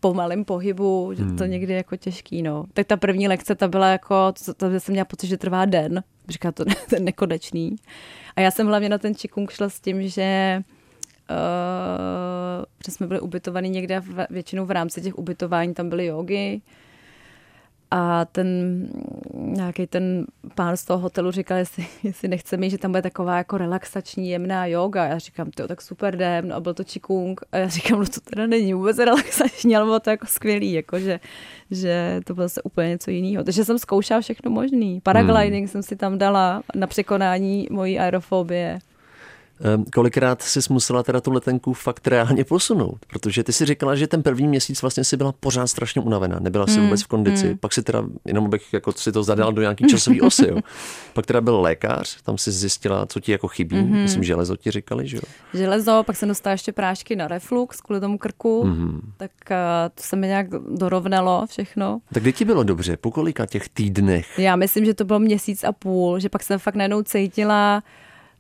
pomalém 0.01 0.45
pohybu, 0.45 1.13
že 1.17 1.25
to 1.25 1.45
hmm. 1.45 1.51
někdy 1.51 1.73
je 1.73 1.77
jako 1.77 1.97
těžký, 1.97 2.43
no. 2.43 2.65
Tak 2.73 2.87
ta 2.87 2.97
první 2.97 3.29
lekce, 3.29 3.55
ta 3.55 3.69
byla 3.69 3.89
jako, 3.89 4.33
to, 4.45 4.55
to 4.55 4.81
jsem 4.81 4.93
měla 4.93 5.05
pocit, 5.05 5.27
že 5.27 5.37
trvá 5.37 5.65
den, 5.65 6.03
říká 6.29 6.53
to 6.53 6.65
ten 6.91 7.05
nekonečný. 7.05 7.77
A 8.37 8.41
já 8.41 8.51
jsem 8.51 8.67
hlavně 8.67 8.89
na 8.89 8.99
ten 8.99 9.15
čikung 9.15 9.51
šla 9.51 9.69
s 9.69 9.81
tím, 9.81 10.09
že 10.09 10.63
uh, 11.31 12.65
že 12.87 12.93
jsme 12.93 13.07
byli 13.07 13.21
ubytovaní 13.21 13.71
někde, 13.71 14.01
v, 14.01 14.27
většinou 14.31 14.67
v 14.67 14.71
rámci 14.71 15.01
těch 15.01 15.19
ubytování 15.19 15.75
tam 15.75 15.89
byly 15.89 16.07
jogy, 16.07 16.61
a 17.97 18.25
ten 18.25 18.49
nějaký 19.35 19.87
ten 19.87 20.27
pán 20.55 20.77
z 20.77 20.85
toho 20.85 20.99
hotelu 20.99 21.31
říkal, 21.31 21.59
jestli, 21.59 21.87
jestli 22.03 22.29
nechce 22.29 22.57
mít, 22.57 22.71
že 22.71 22.79
tam 22.79 22.91
bude 22.91 23.03
taková 23.03 23.37
jako 23.37 23.59
relaxační, 23.59 24.31
jemná 24.31 24.67
yoga. 24.67 25.05
Já 25.05 25.19
říkám, 25.19 25.51
to 25.51 25.69
tak 25.69 25.83
super 25.83 26.15
jdem, 26.15 26.49
no 26.49 26.55
a 26.55 26.61
byl 26.61 26.75
to 26.75 26.85
čikung. 26.85 27.41
A 27.53 27.57
já 27.57 27.69
říkám, 27.69 27.99
no 27.99 28.07
to 28.07 28.21
teda 28.21 28.47
není 28.47 28.75
vůbec 28.75 28.99
relaxační, 28.99 29.77
ale 29.77 29.85
bylo 29.85 30.01
to 30.01 30.11
jako 30.11 30.27
skvělý, 30.27 30.73
jako 30.73 30.99
že, 30.99 31.21
že 31.71 32.21
to 32.25 32.35
bylo 32.35 32.45
zase 32.45 32.63
úplně 32.63 32.89
něco 32.89 33.11
jiného. 33.11 33.45
Takže 33.45 33.65
jsem 33.65 33.79
zkoušela 33.79 34.21
všechno 34.21 34.51
možný. 34.51 35.01
Paragliding 35.01 35.65
hmm. 35.65 35.69
jsem 35.69 35.83
si 35.83 35.97
tam 35.97 36.19
dala 36.19 36.63
na 36.75 36.87
překonání 36.87 37.69
mojí 37.71 37.99
aerofobie. 37.99 38.79
Ehm, 39.61 39.85
kolikrát 39.95 40.43
jsi 40.43 40.61
musela 40.71 41.03
teda 41.03 41.21
tu 41.21 41.33
letenku 41.33 41.73
fakt 41.73 42.07
reálně 42.07 42.45
posunout? 42.45 42.99
Protože 43.07 43.45
ty 43.45 43.53
si 43.53 43.67
říkala, 43.67 43.95
že 43.95 44.07
ten 44.07 44.23
první 44.23 44.49
měsíc 44.49 44.83
vlastně 44.83 45.05
si 45.05 45.17
byla 45.17 45.33
pořád 45.33 45.67
strašně 45.67 46.03
unavená, 46.03 46.39
nebyla 46.41 46.67
si 46.67 46.79
mm, 46.79 46.85
vůbec 46.85 47.03
v 47.03 47.07
kondici. 47.07 47.49
Mm. 47.49 47.59
Pak 47.59 47.73
si 47.73 47.83
teda, 47.83 48.05
jenom 48.25 48.51
bych 48.51 48.73
jako 48.73 48.93
si 48.93 49.13
to 49.13 49.23
zadal 49.23 49.53
do 49.53 49.61
nějaký 49.61 49.85
časový 49.87 50.21
osy, 50.21 50.47
jo. 50.49 50.57
Pak 51.13 51.27
teda 51.27 51.41
byl 51.41 51.61
lékař, 51.61 52.23
tam 52.23 52.39
si 52.39 52.53
zjistila, 52.53 53.07
co 53.07 53.21
ti 53.21 53.33
jako 53.33 53.49
chybí. 53.49 53.77
Mm-hmm. 53.77 54.03
Myslím, 54.03 54.25
železo 54.25 54.57
ti 54.57 54.71
říkali, 54.71 55.09
že 55.09 55.17
jo? 55.17 55.23
Železo, 55.55 56.03
pak 56.07 56.17
jsem 56.17 56.29
dostala 56.29 56.53
ještě 56.53 56.73
prášky 56.73 57.17
na 57.17 57.29
reflux 57.29 57.81
kvůli 57.81 58.01
tomu 58.01 58.19
krku, 58.19 58.65
mm-hmm. 58.65 59.01
tak 59.17 59.31
uh, 59.51 59.57
to 59.95 60.03
se 60.03 60.17
mi 60.17 60.27
nějak 60.27 60.47
dorovnalo 60.51 61.47
všechno. 61.47 62.01
Tak 62.13 62.23
kdy 62.23 62.33
ti 62.33 62.45
bylo 62.45 62.63
dobře? 62.63 62.97
Po 62.97 63.11
kolika 63.11 63.47
těch 63.47 63.69
týdnech? 63.69 64.39
Já 64.39 64.57
myslím, 64.57 64.85
že 64.85 64.95
to 64.95 65.05
bylo 65.05 65.19
měsíc 65.19 65.65
a 65.65 65.73
půl, 65.73 66.19
že 66.19 66.29
pak 66.29 66.43
jsem 66.43 66.59
fakt 66.59 66.75
najednou 66.75 67.03
cítila, 67.03 67.83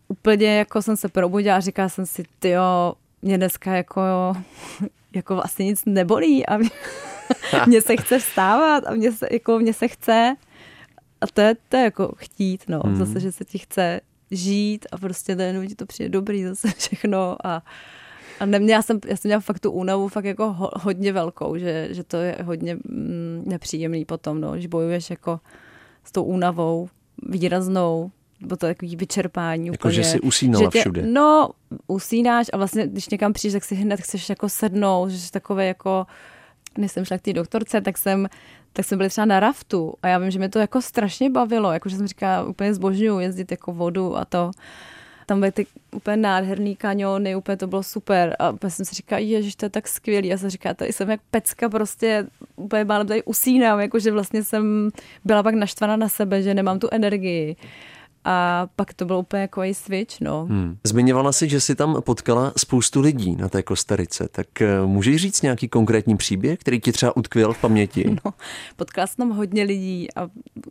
úplně 0.09 0.59
jako 0.59 0.83
jsem 0.83 0.97
se 0.97 1.09
probudila 1.09 1.57
a 1.57 1.61
říkala 1.61 1.89
jsem 1.89 2.07
si, 2.07 2.25
jo, 2.45 2.95
mě 3.23 3.39
dneska 3.39 3.75
jako, 3.77 4.01
jako 5.15 5.35
vlastně 5.35 5.67
nic 5.67 5.83
nebolí 5.87 6.47
a 6.47 6.57
mě, 6.57 6.71
mě 7.67 7.81
se 7.81 7.97
chce 7.97 8.19
vstávat 8.19 8.87
a 8.87 8.95
mě 8.95 9.13
se, 9.13 9.29
jako 9.31 9.59
mě 9.59 9.75
se 9.75 9.89
chce. 9.89 10.37
A 11.21 11.27
to 11.27 11.41
je, 11.41 11.57
to 11.69 11.77
je 11.77 11.83
jako 11.83 12.15
chtít, 12.17 12.65
no, 12.69 12.81
hmm. 12.85 12.97
zase, 12.97 13.21
že 13.21 13.33
se 13.33 13.45
ti 13.45 13.59
chce 13.59 14.01
žít 14.31 14.87
a 14.93 14.99
prostě 14.99 15.37
najednou 15.37 15.67
ti 15.67 15.75
to 15.75 15.87
přijde 15.87 16.09
dobrý 16.09 16.45
zase 16.45 16.69
všechno 16.79 17.47
a, 17.47 17.63
a 18.41 18.47
neměla 18.47 18.83
jsem, 18.83 19.01
já 19.07 19.17
jsem 19.17 19.29
měla 19.29 19.41
fakt 19.41 19.61
tu 19.61 19.71
únavu 19.71 20.09
fakt 20.09 20.25
jako 20.25 20.53
ho, 20.53 20.71
hodně 20.75 21.13
velkou, 21.13 21.57
že, 21.57 21.89
že 21.91 22.05
to 22.05 22.17
je 22.17 22.39
hodně 22.45 22.75
mm, 22.75 23.45
nepříjemný 23.47 24.05
potom, 24.05 24.41
no, 24.41 24.61
že 24.61 24.69
bojuješ 24.69 25.11
jako 25.11 25.41
s 26.05 26.13
tou 26.13 26.25
únavou 26.25 26.89
výraznou, 27.23 28.11
bylo 28.45 28.57
to 28.57 28.67
takový 28.67 28.97
vyčerpání 28.97 29.67
jako, 29.67 29.75
úplně. 29.75 29.95
že 29.95 30.05
si 30.05 30.21
usínala 30.21 30.65
že 30.65 30.71
tě, 30.71 30.81
všude. 30.81 31.03
No, 31.03 31.51
usínáš 31.87 32.47
a 32.53 32.57
vlastně, 32.57 32.87
když 32.87 33.09
někam 33.09 33.33
přijdeš, 33.33 33.53
tak 33.53 33.65
si 33.65 33.75
hned 33.75 34.01
chceš 34.01 34.29
jako 34.29 34.49
sednout, 34.49 35.09
že 35.09 35.19
jsi 35.19 35.31
takové 35.31 35.67
jako, 35.67 36.07
než 36.79 36.93
jsem 36.93 37.05
šla 37.05 37.19
k 37.19 37.23
té 37.23 37.33
doktorce, 37.33 37.81
tak 37.81 37.99
jsem, 37.99 38.29
tak 38.73 38.85
jsem 38.87 38.99
byla 38.99 39.09
třeba 39.09 39.25
na 39.25 39.41
raftu 39.41 39.95
a 40.03 40.09
já 40.09 40.19
vím, 40.19 40.31
že 40.31 40.39
mě 40.39 40.49
to 40.49 40.59
jako 40.59 40.83
strašně 40.83 41.31
bavilo, 41.31 41.73
jakože 41.73 41.97
jsem 41.97 42.07
říkala, 42.07 42.45
úplně 42.45 42.75
zbožňuju 42.75 43.19
jezdit 43.19 43.51
jako 43.51 43.73
vodu 43.73 44.17
a 44.17 44.25
to. 44.25 44.51
Tam 45.27 45.41
byly 45.41 45.53
ty 45.53 45.67
úplně 45.93 46.17
nádherný 46.17 46.77
kaniony, 46.77 47.37
úplně 47.37 47.57
to 47.57 47.67
bylo 47.67 47.83
super. 47.83 48.37
A 48.39 48.51
úplně 48.51 48.71
jsem 48.71 48.87
si 48.87 48.95
říkala, 48.95 49.23
že 49.41 49.57
to 49.57 49.67
je 49.67 49.71
tak 49.71 49.89
skvělý. 49.89 50.29
Já 50.29 50.39
jsem 50.39 50.51
říkala, 50.51 50.75
tady 50.75 50.93
jsem 50.93 51.11
jak 51.11 51.21
pecka 51.31 51.69
prostě, 51.69 52.27
úplně 52.57 52.85
málem 52.85 53.07
tady 53.07 53.23
usínám, 53.23 53.81
jakože 53.81 54.11
vlastně 54.11 54.45
jsem 54.45 54.91
byla 55.25 55.43
pak 55.43 55.55
naštvaná 55.55 55.97
na 55.97 56.09
sebe, 56.09 56.43
že 56.43 56.55
nemám 56.55 56.79
tu 56.79 56.89
energii. 56.93 57.57
A 58.25 58.67
pak 58.77 58.95
to 58.95 59.05
bylo 59.05 59.19
úplně 59.19 59.43
jako 59.43 59.63
i 59.63 59.75
switch, 59.75 60.21
no. 60.21 60.47
Hmm. 60.51 60.77
Zmiňovala 60.85 61.33
si, 61.33 61.49
že 61.49 61.61
jsi 61.61 61.75
tam 61.75 62.03
potkala 62.03 62.53
spoustu 62.57 63.01
lidí 63.01 63.37
na 63.37 63.49
té 63.49 63.63
Kostarice, 63.63 64.29
tak 64.33 64.63
eh, 64.63 64.87
můžeš 64.87 65.23
říct 65.23 65.43
nějaký 65.43 65.69
konkrétní 65.69 66.17
příběh, 66.17 66.59
který 66.59 66.81
ti 66.81 66.93
třeba 66.93 67.17
utkvěl 67.17 67.53
v 67.53 67.61
paměti? 67.61 68.17
No, 68.25 68.35
potkala 68.77 69.07
jsem 69.07 69.17
tam 69.17 69.37
hodně 69.37 69.63
lidí 69.63 70.09
a 70.17 70.29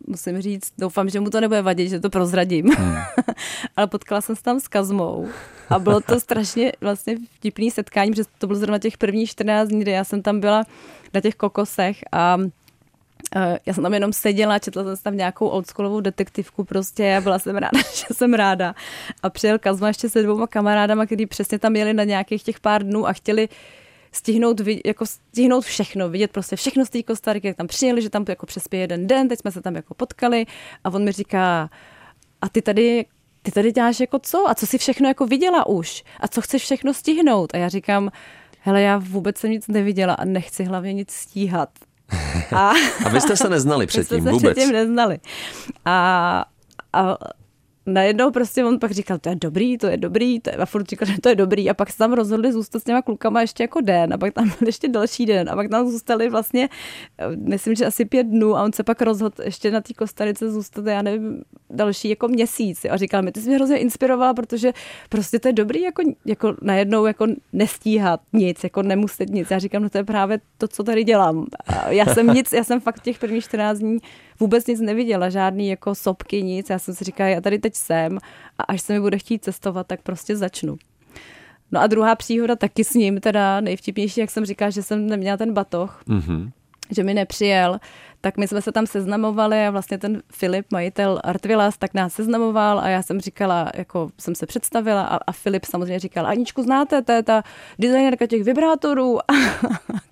musím 0.07 0.41
říct, 0.41 0.73
doufám, 0.77 1.09
že 1.09 1.19
mu 1.19 1.29
to 1.29 1.41
nebude 1.41 1.61
vadit, 1.61 1.89
že 1.89 1.99
to 1.99 2.09
prozradím. 2.09 2.69
Hmm. 2.69 2.95
Ale 3.75 3.87
potkala 3.87 4.21
jsem 4.21 4.35
se 4.35 4.43
tam 4.43 4.59
s 4.59 4.67
Kazmou 4.67 5.27
a 5.69 5.79
bylo 5.79 6.01
to 6.01 6.19
strašně 6.19 6.71
vlastně 6.81 7.17
vtipný 7.35 7.71
setkání, 7.71 8.11
protože 8.11 8.23
to 8.37 8.47
bylo 8.47 8.59
zrovna 8.59 8.79
těch 8.79 8.97
prvních 8.97 9.29
14 9.29 9.67
dní, 9.67 9.79
kdy 9.79 9.91
já 9.91 10.03
jsem 10.03 10.21
tam 10.21 10.39
byla 10.39 10.63
na 11.13 11.21
těch 11.21 11.35
kokosech 11.35 11.97
a 12.11 12.37
já 13.65 13.73
jsem 13.73 13.83
tam 13.83 13.93
jenom 13.93 14.13
seděla, 14.13 14.59
četla 14.59 14.83
jsem 14.83 14.97
tam 15.03 15.17
nějakou 15.17 15.47
oldschoolovou 15.47 16.01
detektivku 16.01 16.63
prostě 16.63 17.15
a 17.17 17.21
byla 17.21 17.39
jsem 17.39 17.55
ráda, 17.55 17.79
že 17.95 18.05
jsem 18.11 18.33
ráda. 18.33 18.75
A 19.23 19.29
přijel 19.29 19.59
Kazma 19.59 19.87
ještě 19.87 20.09
se 20.09 20.23
dvouma 20.23 20.47
kamarádama, 20.47 21.05
kteří 21.05 21.25
přesně 21.25 21.59
tam 21.59 21.75
jeli 21.75 21.93
na 21.93 22.03
nějakých 22.03 22.43
těch 22.43 22.59
pár 22.59 22.83
dnů 22.83 23.07
a 23.07 23.13
chtěli 23.13 23.49
stihnout, 24.11 24.61
jako 24.85 25.05
stihnout 25.05 25.63
všechno, 25.63 26.09
vidět 26.09 26.31
prostě 26.31 26.55
všechno 26.55 26.85
z 26.85 26.89
té 26.89 27.03
Kostariky, 27.03 27.47
jak 27.47 27.57
tam 27.57 27.67
přijeli, 27.67 28.01
že 28.01 28.09
tam 28.09 28.25
jako 28.29 28.45
přespěje 28.45 28.83
jeden 28.83 29.07
den, 29.07 29.27
teď 29.27 29.39
jsme 29.39 29.51
se 29.51 29.61
tam 29.61 29.75
jako 29.75 29.93
potkali 29.93 30.45
a 30.83 30.89
on 30.89 31.03
mi 31.03 31.11
říká, 31.11 31.69
a 32.41 32.49
ty 32.49 32.61
tady 32.61 33.05
ty 33.43 33.51
tady 33.51 33.71
děláš 33.71 33.99
jako 33.99 34.19
co? 34.19 34.49
A 34.49 34.55
co 34.55 34.67
si 34.67 34.77
všechno 34.77 35.07
jako 35.07 35.25
viděla 35.25 35.67
už? 35.67 36.03
A 36.19 36.27
co 36.27 36.41
chceš 36.41 36.63
všechno 36.63 36.93
stihnout? 36.93 37.55
A 37.55 37.57
já 37.57 37.69
říkám, 37.69 38.11
hele, 38.59 38.81
já 38.81 38.97
vůbec 38.97 39.37
jsem 39.37 39.51
nic 39.51 39.67
neviděla 39.67 40.13
a 40.13 40.25
nechci 40.25 40.63
hlavně 40.63 40.93
nic 40.93 41.11
stíhat. 41.11 41.69
A, 42.55 42.73
a 43.05 43.09
vy 43.09 43.21
jste 43.21 43.37
se 43.37 43.49
neznali 43.49 43.87
předtím 43.87 44.21
jsme 44.21 44.29
se 44.29 44.33
vůbec? 44.33 44.53
předtím 44.53 44.73
neznali. 44.73 45.19
A, 45.85 46.45
a 46.93 47.17
najednou 47.85 48.31
prostě 48.31 48.65
on 48.65 48.79
pak 48.79 48.91
říkal, 48.91 49.17
to 49.17 49.29
je 49.29 49.35
dobrý, 49.35 49.77
to 49.77 49.87
je 49.87 49.97
dobrý, 49.97 50.39
to 50.39 50.49
je, 50.49 50.55
a 50.55 50.65
furt 50.65 50.89
říkal, 50.89 51.07
že 51.07 51.21
to 51.21 51.29
je 51.29 51.35
dobrý. 51.35 51.69
A 51.69 51.73
pak 51.73 51.91
se 51.91 51.97
tam 51.97 52.13
rozhodli 52.13 52.53
zůstat 52.53 52.79
s 52.79 52.83
těma 52.83 53.01
klukama 53.01 53.41
ještě 53.41 53.63
jako 53.63 53.81
den 53.81 54.13
a 54.13 54.17
pak 54.17 54.33
tam 54.33 54.45
byl 54.59 54.67
ještě 54.67 54.87
další 54.87 55.25
den 55.25 55.49
a 55.49 55.55
pak 55.55 55.69
tam 55.69 55.87
zůstali 55.87 56.29
vlastně, 56.29 56.69
myslím, 57.35 57.75
že 57.75 57.85
asi 57.85 58.05
pět 58.05 58.23
dnů 58.23 58.57
a 58.57 58.63
on 58.63 58.73
se 58.73 58.83
pak 58.83 59.01
rozhodl 59.01 59.43
ještě 59.43 59.71
na 59.71 59.81
té 59.81 59.93
Kostarice 59.93 60.51
zůstat, 60.51 60.85
já 60.85 61.01
nevím, 61.01 61.43
další 61.69 62.09
jako 62.09 62.27
měsíc. 62.27 62.85
A 62.89 62.97
říkal 62.97 63.21
mi, 63.21 63.31
ty 63.31 63.41
jsi 63.41 63.47
mě 63.47 63.55
hrozně 63.55 63.77
inspirovala, 63.77 64.33
protože 64.33 64.73
prostě 65.09 65.39
to 65.39 65.47
je 65.47 65.53
dobrý 65.53 65.81
jako, 65.81 66.01
jako 66.25 66.55
najednou 66.61 67.05
jako 67.05 67.27
nestíhat 67.53 68.19
nic, 68.33 68.63
jako 68.63 68.81
nemuset 68.83 69.29
nic. 69.29 69.51
Já 69.51 69.59
říkám, 69.59 69.83
no 69.83 69.89
to 69.89 69.97
je 69.97 70.03
právě 70.03 70.39
to, 70.57 70.67
co 70.67 70.83
tady 70.83 71.03
dělám. 71.03 71.45
Já 71.87 72.05
jsem 72.05 72.27
nic, 72.33 72.51
já 72.51 72.63
jsem 72.63 72.79
fakt 72.79 73.01
těch 73.01 73.19
prvních 73.19 73.43
14 73.43 73.77
dní 73.77 73.99
vůbec 74.39 74.67
nic 74.67 74.81
neviděla, 74.81 75.29
žádný 75.29 75.67
jako 75.67 75.95
sopky, 75.95 76.43
nic. 76.43 76.69
Já 76.69 76.79
jsem 76.79 76.93
si 76.93 77.03
říkala, 77.03 77.29
já 77.29 77.41
tady 77.41 77.59
teď 77.59 77.75
jsem 77.75 78.17
a 78.57 78.63
až 78.63 78.81
se 78.81 78.93
mi 78.93 78.99
bude 78.99 79.17
chtít 79.17 79.43
cestovat, 79.43 79.87
tak 79.87 80.01
prostě 80.01 80.35
začnu. 80.35 80.77
No 81.71 81.81
a 81.81 81.87
druhá 81.87 82.15
příhoda 82.15 82.55
taky 82.55 82.83
s 82.83 82.93
ním, 82.93 83.19
teda 83.19 83.61
nejvtipnější, 83.61 84.19
jak 84.19 84.31
jsem 84.31 84.45
říkala, 84.45 84.71
že 84.71 84.83
jsem 84.83 85.07
neměla 85.07 85.37
ten 85.37 85.53
batoh, 85.53 86.03
mm-hmm. 86.07 86.51
že 86.91 87.03
mi 87.03 87.13
nepřijel, 87.13 87.79
tak 88.21 88.37
my 88.37 88.47
jsme 88.47 88.61
se 88.61 88.71
tam 88.71 88.87
seznamovali 88.87 89.67
a 89.67 89.71
vlastně 89.71 89.97
ten 89.97 90.21
Filip, 90.31 90.65
majitel 90.71 91.19
Artvilas, 91.23 91.77
tak 91.77 91.93
nás 91.93 92.13
seznamoval 92.13 92.79
a 92.79 92.87
já 92.87 93.01
jsem 93.01 93.21
říkala, 93.21 93.71
jako 93.75 94.09
jsem 94.19 94.35
se 94.35 94.45
představila 94.45 95.03
a, 95.03 95.15
a 95.27 95.31
Filip 95.31 95.65
samozřejmě 95.65 95.99
říkal, 95.99 96.27
Aničku 96.27 96.63
znáte, 96.63 97.01
to 97.01 97.11
je 97.11 97.23
ta 97.23 97.43
designerka 97.79 98.27
těch 98.27 98.43
vibrátorů. 98.43 99.19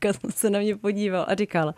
A 0.10 0.14
jsem 0.14 0.32
se 0.32 0.50
na 0.50 0.60
mě 0.60 0.76
podíval 0.76 1.26
a 1.28 1.36
říkal, 1.36 1.74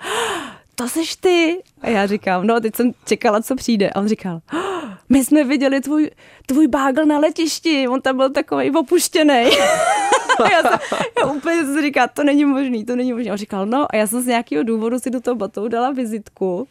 to 0.75 0.89
seš 0.89 1.15
ty. 1.15 1.63
A 1.81 1.89
já 1.89 2.07
říkám, 2.07 2.47
no 2.47 2.59
teď 2.59 2.75
jsem 2.75 2.91
čekala, 3.05 3.41
co 3.41 3.55
přijde. 3.55 3.89
A 3.89 3.99
on 3.99 4.07
říkal, 4.07 4.41
oh, 4.53 4.83
my 5.09 5.25
jsme 5.25 5.43
viděli 5.43 5.81
tvůj, 5.81 6.11
tvůj 6.45 6.67
bágl 6.67 7.05
na 7.05 7.19
letišti, 7.19 7.87
on 7.87 8.01
tam 8.01 8.17
byl 8.17 8.29
takový 8.29 8.71
opuštěný. 8.71 9.33
já, 10.51 10.61
jsem, 10.61 10.79
já 11.19 11.25
úplně 11.25 11.65
si 11.65 11.81
říká, 11.81 12.07
to 12.07 12.23
není 12.23 12.45
možný, 12.45 12.85
to 12.85 12.95
není 12.95 13.13
možný. 13.13 13.29
A 13.29 13.33
on 13.33 13.37
říkal, 13.37 13.65
no 13.65 13.85
a 13.89 13.95
já 13.95 14.07
jsem 14.07 14.21
z 14.21 14.25
nějakého 14.25 14.63
důvodu 14.63 14.99
si 14.99 15.09
do 15.09 15.21
toho 15.21 15.35
batou 15.35 15.67
dala 15.67 15.91
vizitku 15.91 16.67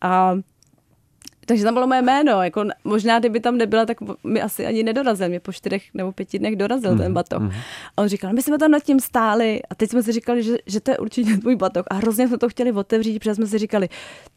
a 0.00 0.34
takže 1.46 1.64
tam 1.64 1.74
bylo 1.74 1.86
moje 1.86 2.02
jméno. 2.02 2.42
Jako, 2.42 2.64
možná, 2.84 3.18
kdyby 3.18 3.40
tam 3.40 3.56
nebyla, 3.56 3.86
tak 3.86 3.96
mi 4.24 4.42
asi 4.42 4.66
ani 4.66 4.82
nedorazil. 4.82 5.28
Mě 5.28 5.40
po 5.40 5.52
čtyřech 5.52 5.82
nebo 5.94 6.12
pěti 6.12 6.38
dnech 6.38 6.56
dorazil 6.56 6.92
mm, 6.92 6.98
ten 6.98 7.12
batok. 7.12 7.42
Mm. 7.42 7.50
A 7.96 8.02
on 8.02 8.08
říkal, 8.08 8.32
my 8.32 8.42
jsme 8.42 8.58
tam 8.58 8.70
nad 8.70 8.82
tím 8.82 9.00
stáli 9.00 9.60
a 9.70 9.74
teď 9.74 9.90
jsme 9.90 10.02
si 10.02 10.12
říkali, 10.12 10.42
že, 10.42 10.56
že 10.66 10.80
to 10.80 10.90
je 10.90 10.98
určitě 10.98 11.36
tvůj 11.36 11.56
batok. 11.56 11.86
A 11.90 11.94
hrozně 11.94 12.28
jsme 12.28 12.38
to 12.38 12.48
chtěli 12.48 12.72
otevřít, 12.72 13.18
protože 13.18 13.34
jsme 13.34 13.46
si 13.46 13.58
říkali, 13.58 13.88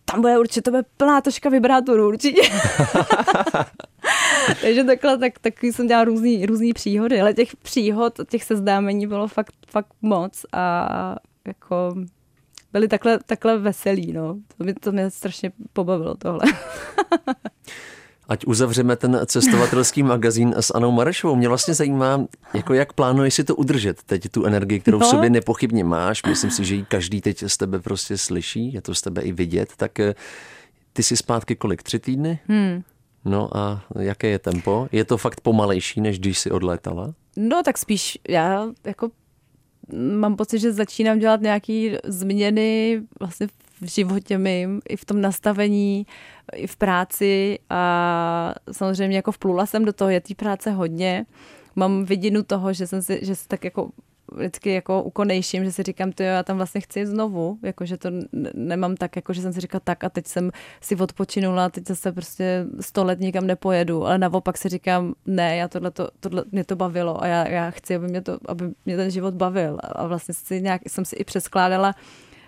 tam 0.06 0.22
bude 0.22 0.38
určitě, 0.40 0.62
to 0.62 0.72
bude 0.72 0.84
plná 0.98 1.22
točka 1.22 1.50
vibrátorů, 1.50 2.08
určitě. 2.08 2.42
Takže 4.62 4.84
takhle, 4.84 5.18
tak, 5.18 5.40
taky 5.40 5.74
jsem 5.74 5.88
dělala 5.88 6.04
různý, 6.06 6.46
různý 6.46 6.74
příhody, 6.74 7.22
ale 7.22 7.34
těch 7.34 7.56
příhod, 7.56 8.14
těch 8.30 8.44
seznámení 8.44 9.08
bylo 9.08 9.28
fakt, 9.28 9.54
fakt 9.68 9.94
moc 10.02 10.46
a 10.54 11.16
jako 11.48 11.96
byli 12.74 12.88
takhle, 12.88 13.20
takhle 13.26 13.58
veselí, 13.58 14.14
no. 14.14 14.38
To 14.58 14.64
mě, 14.64 14.74
to 14.74 14.92
mě 14.92 15.10
strašně 15.10 15.52
pobavilo 15.74 16.16
tohle. 16.16 16.42
Ať 18.28 18.46
uzavřeme 18.46 18.96
ten 18.96 19.20
cestovatelský 19.26 20.04
magazín 20.04 20.54
s 20.58 20.72
Anou 20.72 20.92
Marešovou. 20.92 21.36
Mě 21.36 21.48
vlastně 21.48 21.74
zajímá, 21.74 22.26
jako 22.54 22.74
jak 22.74 22.94
plánuješ 22.94 23.34
si 23.34 23.44
to 23.44 23.56
udržet, 23.56 24.04
teď 24.04 24.30
tu 24.32 24.46
energii, 24.46 24.80
kterou 24.80 25.00
no. 25.00 25.06
v 25.06 25.10
sobě 25.10 25.30
nepochybně 25.30 25.84
máš. 25.84 26.24
Myslím 26.24 26.52
si, 26.52 26.66
že 26.66 26.76
ji 26.76 26.86
každý 26.86 27.22
teď 27.22 27.44
z 27.48 27.58
tebe 27.58 27.80
prostě 27.80 28.18
slyší, 28.18 28.74
je 28.74 28.82
to 28.82 28.96
z 28.96 29.02
tebe 29.02 29.22
i 29.22 29.32
vidět. 29.32 29.74
Tak 29.78 30.00
eh, 30.00 30.16
ty 30.94 31.04
jsi 31.04 31.18
zpátky 31.18 31.56
kolik? 31.56 31.84
Tři 31.84 32.00
týdny? 32.00 32.40
Hmm. 32.48 32.84
No 33.26 33.58
a 33.58 33.84
jaké 34.00 34.28
je 34.28 34.40
tempo? 34.40 34.88
Je 34.92 35.06
to 35.06 35.18
fakt 35.18 35.42
pomalejší, 35.42 36.02
než 36.02 36.20
když 36.20 36.40
jsi 36.40 36.52
odlétala? 36.52 37.14
No 37.38 37.64
tak 37.64 37.78
spíš 37.78 38.18
já 38.30 38.68
jako 38.86 39.10
mám 39.94 40.36
pocit, 40.36 40.60
že 40.60 40.74
začínám 40.74 41.20
dělat 41.20 41.42
nějaké 41.42 41.98
změny 42.04 43.02
vlastně 43.20 43.48
v 43.82 43.86
životě 43.86 44.38
mým, 44.38 44.82
i 44.90 44.96
v 44.96 45.06
tom 45.06 45.22
nastavení, 45.22 46.06
i 46.54 46.68
v 46.68 46.76
práci 46.76 47.60
a 47.70 48.54
samozřejmě 48.72 49.18
jako 49.18 49.32
vplula 49.32 49.66
jsem 49.66 49.86
do 49.86 49.94
toho, 49.94 50.10
je 50.10 50.22
té 50.22 50.36
práce 50.36 50.72
hodně. 50.72 51.26
Mám 51.76 52.06
vidinu 52.06 52.44
toho, 52.44 52.74
že 52.74 52.88
jsem 52.88 53.02
si, 53.02 53.20
že 53.22 53.36
se 53.36 53.48
tak 53.48 53.64
jako 53.64 53.90
vždycky 54.36 54.74
jako 54.74 55.04
ukonejším, 55.04 55.66
že 55.66 55.72
si 55.72 55.84
říkám, 55.84 56.12
to 56.12 56.24
já 56.24 56.44
tam 56.44 56.58
vlastně 56.58 56.82
chci 56.82 57.06
znovu, 57.06 57.58
jako 57.64 57.86
že 57.86 57.98
to 57.98 58.10
nemám 58.54 58.96
tak, 58.96 59.16
jako 59.16 59.34
že 59.34 59.42
jsem 59.42 59.54
si 59.54 59.60
říkala 59.60 59.82
tak 59.84 60.04
a 60.04 60.10
teď 60.10 60.28
jsem 60.28 60.52
si 60.82 60.96
odpočinula, 60.96 61.70
teď 61.70 61.88
zase 61.88 62.12
prostě 62.12 62.66
sto 62.80 63.04
let 63.04 63.20
nikam 63.20 63.48
nepojedu, 63.48 64.06
ale 64.06 64.18
naopak 64.18 64.58
si 64.58 64.70
říkám, 64.70 65.14
ne, 65.26 65.56
já 65.56 65.68
tohle, 65.68 65.92
to, 65.92 66.10
tohle 66.20 66.44
mě 66.52 66.64
to 66.64 66.76
bavilo 66.76 67.24
a 67.24 67.28
já, 67.28 67.48
já 67.48 67.72
chci, 67.72 67.96
aby 67.96 68.08
mě, 68.08 68.22
to, 68.22 68.38
aby 68.46 68.66
mě 68.86 68.98
ten 68.98 69.12
život 69.12 69.34
bavil. 69.34 69.78
A 69.82 70.08
vlastně 70.08 70.34
si 70.34 70.62
nějak, 70.62 70.82
jsem 70.88 71.06
si 71.06 71.16
i 71.16 71.24
přeskládala 71.24 71.96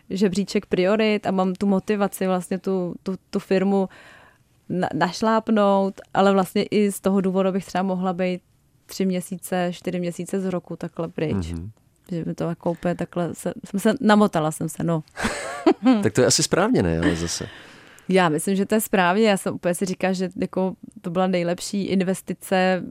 žebříček 0.10 0.66
priorit 0.66 1.28
a 1.28 1.32
mám 1.32 1.54
tu 1.54 1.68
motivaci 1.68 2.28
vlastně 2.28 2.58
tu, 2.58 2.96
tu, 3.04 3.16
tu 3.30 3.40
firmu 3.40 3.90
na, 4.70 4.88
našlápnout, 4.94 6.02
ale 6.14 6.34
vlastně 6.34 6.64
i 6.64 6.92
z 6.92 7.00
toho 7.00 7.22
důvodu 7.22 7.52
bych 7.52 7.66
třeba 7.66 7.84
mohla 7.84 8.14
být 8.14 8.42
tři 8.92 9.06
měsíce, 9.06 9.72
čtyři 9.74 10.00
měsíce 10.00 10.40
z 10.40 10.46
roku 10.46 10.76
takhle 10.76 11.08
pryč. 11.08 11.36
Mm-hmm. 11.36 11.70
Že 12.12 12.24
mi 12.26 12.34
to 12.34 12.44
jako 12.44 12.72
úplně 12.72 12.96
takhle, 12.96 13.36
se, 13.36 13.54
jsem 13.66 13.80
se, 13.80 13.94
namotala 14.02 14.52
jsem 14.52 14.70
se, 14.70 14.84
no. 14.84 15.04
tak 16.04 16.14
to 16.14 16.22
je 16.22 16.28
asi 16.28 16.44
správně, 16.44 16.84
ne, 16.84 17.00
ale 17.00 17.16
zase. 17.16 17.48
Já 18.10 18.30
myslím, 18.30 18.56
že 18.56 18.66
to 18.66 18.76
je 18.76 18.82
správně. 18.82 19.30
Já 19.30 19.38
jsem 19.38 19.54
úplně 19.54 19.76
si 19.76 19.86
říká, 19.86 20.14
že 20.14 20.30
jako 20.36 20.74
to 21.02 21.10
byla 21.10 21.28
nejlepší 21.28 21.86
investice 21.86 22.84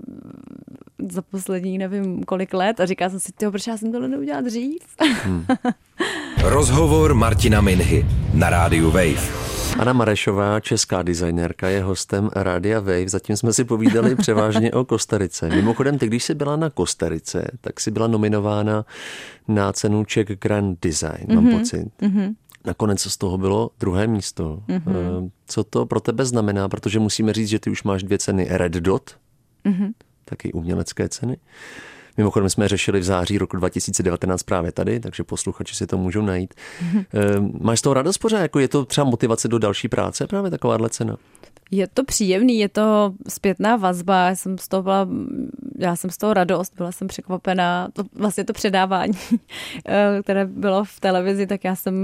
za 1.08 1.22
poslední 1.22 1.78
nevím 1.78 2.24
kolik 2.24 2.54
let 2.54 2.80
a 2.80 2.86
říká 2.86 3.10
jsem 3.10 3.20
si, 3.20 3.32
proč 3.50 3.66
já 3.66 3.76
jsem 3.76 3.92
tohle 3.92 4.08
neudělal 4.08 4.42
dřív? 4.42 4.82
Hmm. 4.98 5.46
Rozhovor 6.42 7.14
Martina 7.14 7.60
Minhy 7.60 8.06
na 8.34 8.50
rádiu 8.50 8.90
Wave. 8.90 9.49
Anna 9.81 9.93
Marešová, 9.93 10.61
česká 10.61 11.03
designérka, 11.03 11.69
je 11.69 11.83
hostem 11.83 12.31
Rádia 12.37 12.81
Wave. 12.81 13.09
Zatím 13.09 13.37
jsme 13.37 13.53
si 13.53 13.64
povídali 13.64 14.16
převážně 14.16 14.73
o 14.73 14.85
Kostarice. 14.85 15.49
Mimochodem, 15.49 15.99
ty, 15.99 16.07
když 16.07 16.25
jsi 16.25 16.35
byla 16.35 16.57
na 16.57 16.71
Kostarice, 16.71 17.51
tak 17.61 17.81
si 17.81 17.90
byla 17.90 18.07
nominována 18.07 18.85
na 19.49 19.73
cenu 19.73 20.05
Czech 20.05 20.27
Grand 20.27 20.79
Design, 20.83 21.35
mám 21.35 21.47
mm-hmm. 21.47 21.59
pocit. 21.59 21.88
Mm-hmm. 22.01 22.35
Nakonec 22.64 23.01
z 23.01 23.16
toho 23.16 23.38
bylo 23.38 23.71
druhé 23.81 24.07
místo. 24.07 24.62
Mm-hmm. 24.69 25.31
Co 25.47 25.64
to 25.64 25.87
pro 25.87 26.01
tebe 26.01 26.25
znamená? 26.25 26.69
Protože 26.69 26.99
musíme 26.99 27.33
říct, 27.33 27.49
že 27.49 27.59
ty 27.59 27.71
už 27.71 27.83
máš 27.83 28.03
dvě 28.03 28.19
ceny 28.19 28.47
Red 28.51 28.73
Dot, 28.73 29.11
mm-hmm. 29.64 29.93
taky 30.25 30.53
umělecké 30.53 31.09
ceny. 31.09 31.37
Mimochodem 32.20 32.50
jsme 32.50 32.68
řešili 32.68 33.00
v 33.00 33.04
září 33.04 33.38
roku 33.38 33.56
2019 33.56 34.42
právě 34.42 34.72
tady, 34.72 35.00
takže 35.00 35.24
posluchači 35.24 35.74
si 35.74 35.87
to 35.87 35.98
můžou 35.98 36.22
najít. 36.22 36.54
Mm-hmm. 36.54 37.50
Máš 37.61 37.78
z 37.78 37.83
toho 37.83 37.94
radost 37.94 38.18
pořád? 38.18 38.38
Jako 38.38 38.59
je 38.59 38.68
to 38.68 38.85
třeba 38.85 39.04
motivace 39.04 39.48
do 39.48 39.59
další 39.59 39.88
práce 39.88 40.26
právě 40.26 40.50
takováhle 40.50 40.90
cena? 40.90 41.16
Je 41.70 41.87
to 41.87 42.04
příjemný, 42.04 42.59
je 42.59 42.68
to 42.68 43.14
zpětná 43.28 43.76
vazba, 43.76 44.26
já 44.26 44.37
jsem 44.37 44.59
z 44.59 44.68
toho 44.68 44.83
byla, 44.83 45.09
já 45.78 45.96
jsem 45.96 46.11
z 46.11 46.16
toho 46.16 46.35
radost, 46.35 46.72
byla 46.76 46.92
jsem 46.92 47.09
překvapená, 47.09 47.88
to, 47.92 48.02
vlastně 48.14 48.44
to 48.44 48.52
předávání, 48.52 49.12
eh, 49.88 50.18
které 50.22 50.46
bylo 50.46 50.85
v 50.85 51.00
televizi, 51.00 51.46
tak 51.46 51.64
já 51.64 51.76
jsem 51.76 51.94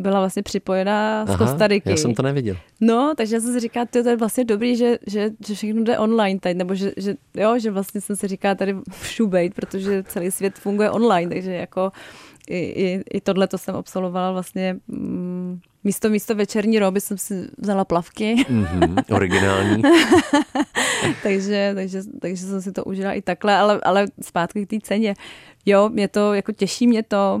byla 0.00 0.20
vlastně 0.20 0.42
připojená 0.42 1.26
z 1.26 1.36
Kostariky. 1.36 1.90
já 1.90 1.96
jsem 1.96 2.14
to 2.14 2.22
neviděl. 2.22 2.56
No, 2.80 3.14
takže 3.16 3.36
já 3.36 3.40
jsem 3.40 3.52
si 3.52 3.60
říkala, 3.60 3.86
to 3.86 4.08
je 4.08 4.16
vlastně 4.16 4.44
dobrý, 4.44 4.76
že, 4.76 4.98
že, 5.06 5.30
že 5.46 5.54
všechno 5.54 5.82
jde 5.82 5.98
online 5.98 6.40
tady, 6.40 6.54
nebo 6.54 6.74
že, 6.74 6.92
že, 6.96 7.14
jo, 7.34 7.58
že 7.58 7.70
vlastně 7.70 8.00
jsem 8.00 8.16
si 8.16 8.28
říkala 8.28 8.54
tady 8.54 8.76
všubejt, 8.90 9.54
protože 9.54 10.02
celý 10.02 10.30
svět 10.30 10.58
funguje 10.58 10.90
online, 10.90 11.30
takže 11.30 11.52
jako 11.52 11.92
i, 12.48 12.58
i, 12.58 13.02
i 13.10 13.20
tohle 13.20 13.46
to 13.46 13.58
jsem 13.58 13.76
absolvovala 13.76 14.32
vlastně 14.32 14.76
mm, 14.88 15.17
místo, 15.84 16.10
místo 16.10 16.34
večerní 16.34 16.78
roby 16.78 17.00
jsem 17.00 17.18
si 17.18 17.48
vzala 17.58 17.84
plavky. 17.84 18.34
Mm-hmm, 18.34 19.14
originální. 19.14 19.82
takže, 21.22 21.72
takže, 21.74 22.02
takže 22.20 22.46
jsem 22.46 22.62
si 22.62 22.72
to 22.72 22.84
užila 22.84 23.12
i 23.12 23.22
takhle, 23.22 23.56
ale, 23.56 23.80
ale 23.82 24.06
zpátky 24.22 24.66
k 24.66 24.70
té 24.70 24.76
ceně. 24.82 25.14
Jo, 25.66 25.88
mě 25.88 26.08
to, 26.08 26.34
jako 26.34 26.52
těší 26.52 26.86
mě 26.86 27.02
to, 27.02 27.40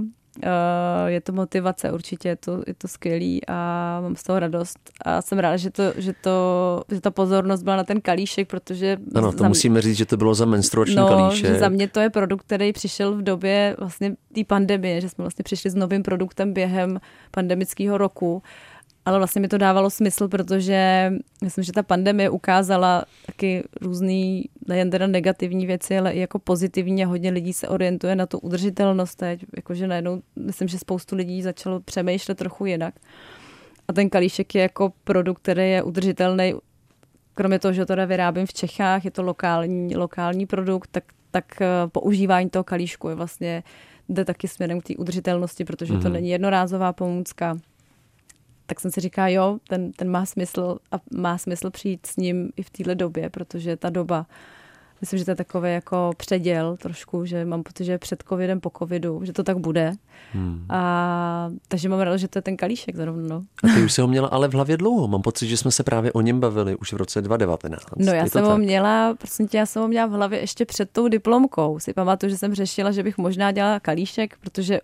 je 1.06 1.20
to 1.20 1.32
motivace 1.32 1.92
určitě, 1.92 2.28
je 2.28 2.36
to, 2.36 2.62
je 2.66 2.74
to 2.74 2.88
skvělý 2.88 3.40
a 3.48 3.54
mám 4.02 4.16
z 4.16 4.22
toho 4.22 4.38
radost. 4.38 4.78
A 5.04 5.22
jsem 5.22 5.38
ráda, 5.38 5.56
že, 5.56 5.70
to, 5.70 5.82
že, 5.96 6.12
to, 6.20 6.84
že 6.92 7.00
ta 7.00 7.10
pozornost 7.10 7.62
byla 7.62 7.76
na 7.76 7.84
ten 7.84 8.00
kalíšek, 8.00 8.48
protože... 8.48 8.96
Ano, 9.14 9.32
to 9.32 9.44
musíme 9.44 9.82
říct, 9.82 9.96
že 9.96 10.06
to 10.06 10.16
bylo 10.16 10.34
za 10.34 10.44
menstruační 10.44 10.96
no, 10.96 11.08
kalíšek. 11.08 11.46
Že 11.46 11.58
za 11.58 11.68
mě 11.68 11.88
to 11.88 12.00
je 12.00 12.10
produkt, 12.10 12.42
který 12.42 12.72
přišel 12.72 13.16
v 13.16 13.22
době 13.22 13.76
vlastně 13.78 14.16
té 14.34 14.44
pandemie, 14.44 15.00
že 15.00 15.08
jsme 15.08 15.22
vlastně 15.22 15.42
přišli 15.42 15.70
s 15.70 15.74
novým 15.74 16.02
produktem 16.02 16.52
během 16.52 17.00
pandemického 17.30 17.98
roku 17.98 18.42
ale 19.08 19.18
vlastně 19.18 19.40
mi 19.40 19.48
to 19.48 19.58
dávalo 19.58 19.90
smysl, 19.90 20.28
protože 20.28 21.12
myslím, 21.44 21.64
že 21.64 21.72
ta 21.72 21.82
pandemie 21.82 22.30
ukázala 22.30 23.04
taky 23.26 23.64
různý, 23.80 24.44
nejen 24.66 24.90
teda 24.90 25.06
negativní 25.06 25.66
věci, 25.66 25.98
ale 25.98 26.12
i 26.12 26.20
jako 26.20 26.38
pozitivní 26.38 27.04
a 27.04 27.06
hodně 27.06 27.30
lidí 27.30 27.52
se 27.52 27.68
orientuje 27.68 28.16
na 28.16 28.26
tu 28.26 28.38
udržitelnost 28.38 29.14
teď, 29.14 29.44
jakože 29.56 29.86
najednou 29.86 30.22
myslím, 30.36 30.68
že 30.68 30.78
spoustu 30.78 31.16
lidí 31.16 31.42
začalo 31.42 31.80
přemýšlet 31.80 32.38
trochu 32.38 32.66
jinak. 32.66 32.94
A 33.88 33.92
ten 33.92 34.10
kalíšek 34.10 34.54
je 34.54 34.62
jako 34.62 34.92
produkt, 35.04 35.38
který 35.42 35.70
je 35.70 35.82
udržitelný, 35.82 36.54
kromě 37.34 37.58
toho, 37.58 37.72
že 37.72 37.86
to 37.86 38.06
vyrábím 38.06 38.46
v 38.46 38.52
Čechách, 38.52 39.04
je 39.04 39.10
to 39.10 39.22
lokální, 39.22 39.96
lokální 39.96 40.46
produkt, 40.46 40.88
tak, 40.92 41.04
tak 41.30 41.62
eh, 41.62 41.66
používání 41.92 42.50
toho 42.50 42.64
kalíšku 42.64 43.08
je 43.08 43.14
vlastně 43.14 43.62
jde 44.08 44.24
taky 44.24 44.48
směrem 44.48 44.80
k 44.80 44.84
té 44.84 44.96
udržitelnosti, 44.96 45.64
protože 45.64 45.94
mm-hmm. 45.94 46.02
to 46.02 46.08
mhm. 46.08 46.12
není 46.12 46.30
jednorázová 46.30 46.92
pomůcka, 46.92 47.56
tak 48.68 48.80
jsem 48.80 48.90
si 48.90 49.00
říká, 49.00 49.28
jo, 49.28 49.58
ten, 49.68 49.92
ten 49.92 50.10
má 50.10 50.26
smysl 50.26 50.78
a 50.92 50.96
má 51.14 51.38
smysl 51.38 51.70
přijít 51.70 52.06
s 52.06 52.16
ním 52.16 52.50
i 52.56 52.62
v 52.62 52.70
téhle 52.70 52.94
době, 52.94 53.30
protože 53.30 53.76
ta 53.76 53.90
doba, 53.90 54.26
myslím, 55.00 55.18
že 55.18 55.24
to 55.24 55.30
je 55.30 55.34
takový 55.34 55.72
jako 55.72 56.10
předěl 56.16 56.76
trošku, 56.76 57.24
že 57.24 57.44
mám 57.44 57.62
pocit, 57.62 57.84
že 57.84 57.98
před 57.98 58.24
covidem, 58.28 58.60
po 58.60 58.70
covidu, 58.78 59.20
že 59.24 59.32
to 59.32 59.42
tak 59.42 59.58
bude. 59.58 59.92
Hmm. 60.32 60.66
A, 60.68 61.50
takže 61.68 61.88
mám 61.88 62.00
rád, 62.00 62.16
že 62.16 62.28
to 62.28 62.38
je 62.38 62.42
ten 62.42 62.56
kalíšek 62.56 62.96
zrovna. 62.96 63.28
No. 63.28 63.44
A 63.64 63.74
ty 63.74 63.84
už 63.84 63.92
jsi 63.92 64.00
ho 64.00 64.08
měla 64.08 64.28
ale 64.28 64.48
v 64.48 64.54
hlavě 64.54 64.76
dlouho. 64.76 65.08
Mám 65.08 65.22
pocit, 65.22 65.48
že 65.48 65.56
jsme 65.56 65.70
se 65.70 65.82
právě 65.82 66.12
o 66.12 66.20
něm 66.20 66.40
bavili 66.40 66.76
už 66.76 66.92
v 66.92 66.96
roce 66.96 67.22
2019. 67.22 67.84
No 67.96 68.12
já 68.12 68.26
jsem 68.26 68.42
tak? 68.42 68.50
ho 68.50 68.58
měla, 68.58 69.14
prosím 69.14 69.48
tě, 69.48 69.58
já 69.58 69.66
jsem 69.66 69.82
ho 69.82 69.88
měla 69.88 70.06
v 70.06 70.10
hlavě 70.10 70.40
ještě 70.40 70.64
před 70.64 70.90
tou 70.90 71.08
diplomkou. 71.08 71.78
Si 71.78 71.92
pamatuju, 71.92 72.30
že 72.30 72.38
jsem 72.38 72.54
řešila, 72.54 72.92
že 72.92 73.02
bych 73.02 73.18
možná 73.18 73.52
dělala 73.52 73.80
kalíšek, 73.80 74.36
protože 74.40 74.80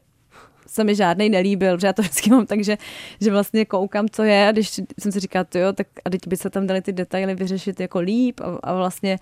se 0.67 0.85
mi 0.85 0.95
žádný 0.95 1.29
nelíbil, 1.29 1.77
protože 1.77 1.87
já 1.87 1.93
to 1.93 2.03
vždycky 2.03 2.31
mám 2.31 2.47
takže 2.47 2.79
že 3.21 3.31
vlastně 3.31 3.65
koukám, 3.65 4.09
co 4.09 4.23
je 4.23 4.49
a 4.49 4.53
když 4.53 4.81
jsem 4.99 5.13
si 5.13 5.21
říkala, 5.21 5.47
jo, 5.55 5.73
tak 5.73 5.87
a 6.05 6.11
teď 6.11 6.29
by 6.29 6.37
se 6.37 6.51
tam 6.51 6.67
dali 6.67 6.83
ty 6.83 6.93
detaily 6.93 7.35
vyřešit 7.35 7.81
jako 7.81 8.01
líp 8.01 8.41
a, 8.41 8.59
a 8.63 8.75
vlastně 8.75 9.19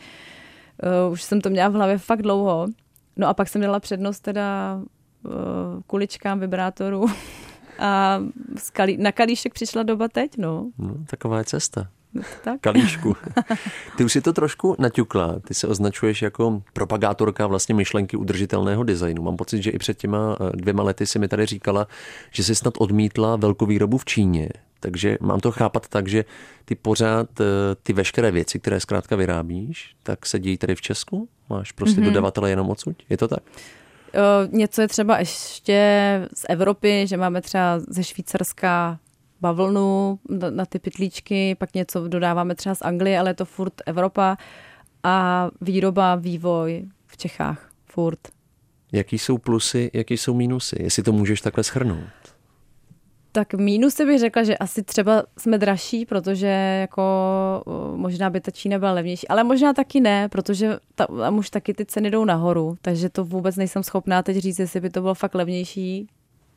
uh, 1.06 1.12
už 1.12 1.22
jsem 1.22 1.40
to 1.40 1.50
měla 1.50 1.68
v 1.68 1.72
hlavě 1.72 1.98
fakt 1.98 2.22
dlouho. 2.22 2.66
No 3.16 3.28
a 3.28 3.34
pak 3.34 3.48
jsem 3.48 3.62
dala 3.62 3.80
přednost 3.80 4.20
teda 4.20 4.80
uh, 5.22 5.32
kuličkám, 5.86 6.40
vibrátoru 6.40 7.06
a 7.78 8.20
na 8.98 9.12
kalíšek 9.12 9.54
přišla 9.54 9.82
doba 9.82 10.08
teď, 10.08 10.36
no. 10.38 10.70
no 10.78 10.94
taková 11.06 11.38
je 11.38 11.44
cesta. 11.44 11.88
Tak. 12.44 12.60
Kalíšku. 12.60 13.16
Ty 13.96 14.04
už 14.04 14.12
si 14.12 14.20
to 14.20 14.32
trošku 14.32 14.76
naťukla. 14.78 15.40
Ty 15.48 15.54
se 15.54 15.66
označuješ 15.66 16.22
jako 16.22 16.62
propagátorka 16.72 17.46
vlastně 17.46 17.74
myšlenky 17.74 18.16
udržitelného 18.16 18.84
designu. 18.84 19.22
Mám 19.22 19.36
pocit, 19.36 19.62
že 19.62 19.70
i 19.70 19.78
před 19.78 19.98
těma 19.98 20.36
eh, 20.40 20.56
dvěma 20.56 20.82
lety 20.82 21.06
si 21.06 21.18
mi 21.18 21.28
tady 21.28 21.46
říkala, 21.46 21.86
že 22.30 22.44
jsi 22.44 22.54
snad 22.54 22.74
odmítla 22.78 23.36
velkou 23.36 23.66
výrobu 23.66 23.98
v 23.98 24.04
Číně. 24.04 24.48
Takže 24.80 25.18
mám 25.20 25.40
to 25.40 25.52
chápat 25.52 25.88
tak, 25.88 26.08
že 26.08 26.24
ty 26.64 26.74
pořád 26.74 27.40
eh, 27.40 27.44
ty 27.82 27.92
veškeré 27.92 28.30
věci, 28.30 28.58
které 28.58 28.80
zkrátka 28.80 29.16
vyrábíš, 29.16 29.96
tak 30.02 30.26
se 30.26 30.38
dějí 30.38 30.58
tady 30.58 30.74
v 30.74 30.80
Česku? 30.80 31.28
Máš 31.50 31.72
prostě 31.72 32.00
mm-hmm. 32.00 32.04
dodavatele 32.04 32.50
jenom 32.50 32.70
odsud? 32.70 32.96
Je 33.08 33.16
to 33.16 33.28
tak? 33.28 33.42
Uh, 34.14 34.54
něco 34.54 34.80
je 34.80 34.88
třeba 34.88 35.18
ještě 35.18 35.78
z 36.34 36.46
Evropy, 36.48 37.06
že 37.06 37.16
máme 37.16 37.40
třeba 37.42 37.78
ze 37.88 38.04
Švýcarska 38.04 38.98
bavlnu 39.42 40.18
na 40.50 40.66
ty 40.66 40.78
pytlíčky, 40.78 41.54
pak 41.54 41.74
něco 41.74 42.08
dodáváme 42.08 42.54
třeba 42.54 42.74
z 42.74 42.82
Anglie, 42.82 43.18
ale 43.18 43.30
je 43.30 43.34
to 43.34 43.44
furt 43.44 43.72
Evropa 43.86 44.36
a 45.02 45.48
výroba, 45.60 46.14
vývoj 46.14 46.84
v 47.06 47.16
Čechách 47.16 47.70
furt. 47.86 48.18
Jaký 48.92 49.18
jsou 49.18 49.38
plusy, 49.38 49.90
jaký 49.92 50.16
jsou 50.16 50.34
mínusy, 50.34 50.76
jestli 50.82 51.02
to 51.02 51.12
můžeš 51.12 51.40
takhle 51.40 51.64
schrnout? 51.64 52.32
Tak 53.32 53.54
mínusy 53.54 54.06
bych 54.06 54.18
řekla, 54.18 54.42
že 54.42 54.56
asi 54.56 54.82
třeba 54.82 55.22
jsme 55.38 55.58
dražší, 55.58 56.06
protože 56.06 56.46
jako 56.80 57.02
možná 57.96 58.30
by 58.30 58.40
ta 58.40 58.50
Čína 58.50 58.78
byla 58.78 58.92
levnější, 58.92 59.28
ale 59.28 59.44
možná 59.44 59.72
taky 59.72 60.00
ne, 60.00 60.28
protože 60.28 60.78
ta, 60.94 61.06
tam 61.06 61.38
už 61.38 61.50
taky 61.50 61.74
ty 61.74 61.86
ceny 61.86 62.10
jdou 62.10 62.24
nahoru, 62.24 62.76
takže 62.82 63.08
to 63.08 63.24
vůbec 63.24 63.56
nejsem 63.56 63.82
schopná 63.82 64.22
teď 64.22 64.36
říct, 64.36 64.58
jestli 64.58 64.80
by 64.80 64.90
to 64.90 65.00
bylo 65.00 65.14
fakt 65.14 65.34
levnější 65.34 66.08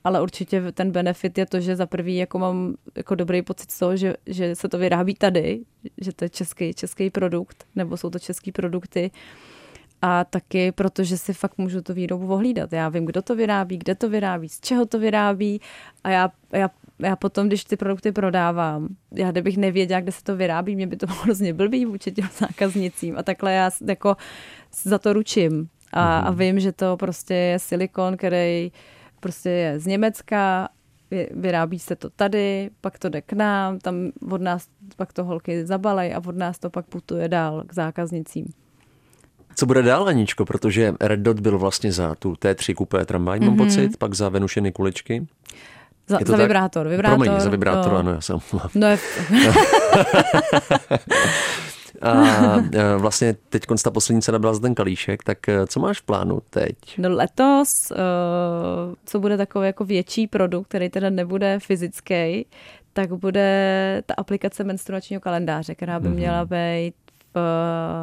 ale 0.05 0.21
určitě 0.21 0.71
ten 0.71 0.91
benefit 0.91 1.37
je 1.37 1.45
to, 1.45 1.59
že 1.59 1.75
za 1.75 1.85
prvý 1.85 2.15
jako 2.15 2.39
mám 2.39 2.75
jako 2.95 3.15
dobrý 3.15 3.41
pocit 3.41 3.71
z 3.71 3.79
toho, 3.79 3.97
že, 3.97 4.13
že 4.25 4.55
se 4.55 4.69
to 4.69 4.77
vyrábí 4.77 5.13
tady, 5.13 5.59
že 6.01 6.13
to 6.13 6.25
je 6.25 6.29
český, 6.29 6.73
český 6.73 7.09
produkt, 7.09 7.65
nebo 7.75 7.97
jsou 7.97 8.09
to 8.09 8.19
český 8.19 8.51
produkty. 8.51 9.11
A 10.01 10.23
taky 10.23 10.71
protože 10.71 11.17
si 11.17 11.33
fakt 11.33 11.57
můžu 11.57 11.81
tu 11.81 11.93
výrobu 11.93 12.33
ohlídat. 12.33 12.73
Já 12.73 12.89
vím, 12.89 13.05
kdo 13.05 13.21
to 13.21 13.35
vyrábí, 13.35 13.77
kde 13.77 13.95
to 13.95 14.09
vyrábí, 14.09 14.49
z 14.49 14.59
čeho 14.59 14.85
to 14.85 14.99
vyrábí 14.99 15.61
a 16.03 16.09
já, 16.09 16.31
já, 16.51 16.69
já 16.99 17.15
potom, 17.15 17.47
když 17.47 17.63
ty 17.63 17.77
produkty 17.77 18.11
prodávám, 18.11 18.87
já 19.11 19.31
kdybych 19.31 19.57
nevěděla, 19.57 19.99
kde 19.99 20.11
se 20.11 20.23
to 20.23 20.35
vyrábí, 20.35 20.75
mě 20.75 20.87
by 20.87 20.97
to 20.97 21.05
bylo 21.05 21.19
hrozně 21.23 21.53
blbý 21.53 21.85
vůči 21.85 22.11
těm 22.11 22.29
zákaznicím 22.37 23.17
a 23.17 23.23
takhle 23.23 23.53
já 23.53 23.69
jako 23.87 24.17
za 24.83 24.99
to 24.99 25.13
ručím 25.13 25.69
A, 25.93 26.19
a 26.19 26.31
vím, 26.31 26.59
že 26.59 26.71
to 26.71 26.97
prostě 26.97 27.33
je 27.33 27.59
silikon, 27.59 28.17
který 28.17 28.71
prostě 29.25 29.49
je 29.49 29.79
z 29.79 29.85
Německa, 29.85 30.69
vy- 31.11 31.29
vyrábí 31.33 31.79
se 31.79 31.95
to 31.95 32.09
tady, 32.09 32.69
pak 32.81 32.99
to 32.99 33.09
jde 33.09 33.21
k 33.21 33.33
nám, 33.33 33.79
tam 33.79 34.11
od 34.31 34.41
nás 34.41 34.67
pak 34.95 35.13
to 35.13 35.23
holky 35.23 35.65
zabalej 35.65 36.13
a 36.15 36.21
od 36.27 36.35
nás 36.38 36.59
to 36.59 36.69
pak 36.69 36.85
putuje 36.85 37.27
dál 37.29 37.63
k 37.67 37.73
zákaznicím. 37.73 38.45
Co 39.55 39.65
bude 39.65 39.81
dál, 39.81 40.07
Aničko? 40.07 40.45
Protože 40.45 40.93
Red 41.01 41.19
Dot 41.19 41.39
byl 41.39 41.57
vlastně 41.59 41.91
za 41.91 42.15
tu 42.15 42.33
T3 42.33 42.73
kupé 42.75 43.05
tramvaj, 43.05 43.39
Mhm. 43.39 43.47
mám 43.47 43.57
pocit, 43.57 43.97
pak 43.97 44.13
za 44.13 44.29
Venušeny 44.29 44.71
kuličky. 44.71 45.27
Za, 46.07 46.17
za 46.25 46.31
tak? 46.33 46.41
vibrátor, 46.41 46.88
vibrátor. 46.88 47.19
Promiň, 47.25 47.39
za 47.41 47.49
vibrátor, 47.49 47.91
no, 47.91 47.97
ano, 47.97 48.11
já 48.11 48.21
se 48.21 48.33
omlouvám. 48.33 48.69
No 48.75 48.88
je, 48.88 48.97
A 52.01 52.55
e, 52.73 52.97
vlastně 52.97 53.36
teď 53.49 53.65
ta 53.84 53.91
poslední 53.91 54.21
cena 54.21 54.39
byla 54.39 54.60
ten 54.60 54.75
kalíšek, 54.75 55.23
tak 55.23 55.49
e, 55.49 55.67
co 55.67 55.79
máš 55.79 55.99
v 55.99 56.03
plánu 56.03 56.41
teď? 56.49 56.75
no 56.97 57.10
letos, 57.10 57.91
uh, 57.91 57.97
co 59.05 59.19
bude 59.19 59.38
takový 59.38 59.65
jako 59.67 59.86
větší 59.86 60.27
produkt, 60.27 60.67
který 60.67 60.89
teda 60.89 61.10
nebude 61.10 61.60
fyzický, 61.60 62.45
tak 62.93 63.13
bude 63.13 64.03
ta 64.05 64.13
aplikace 64.17 64.63
menstruačního 64.63 65.21
kalendáře, 65.21 65.75
která 65.75 65.99
by 65.99 66.10
měla 66.10 66.45
být 66.45 66.93
v 67.34 67.39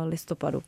listopadu. 0.08 0.62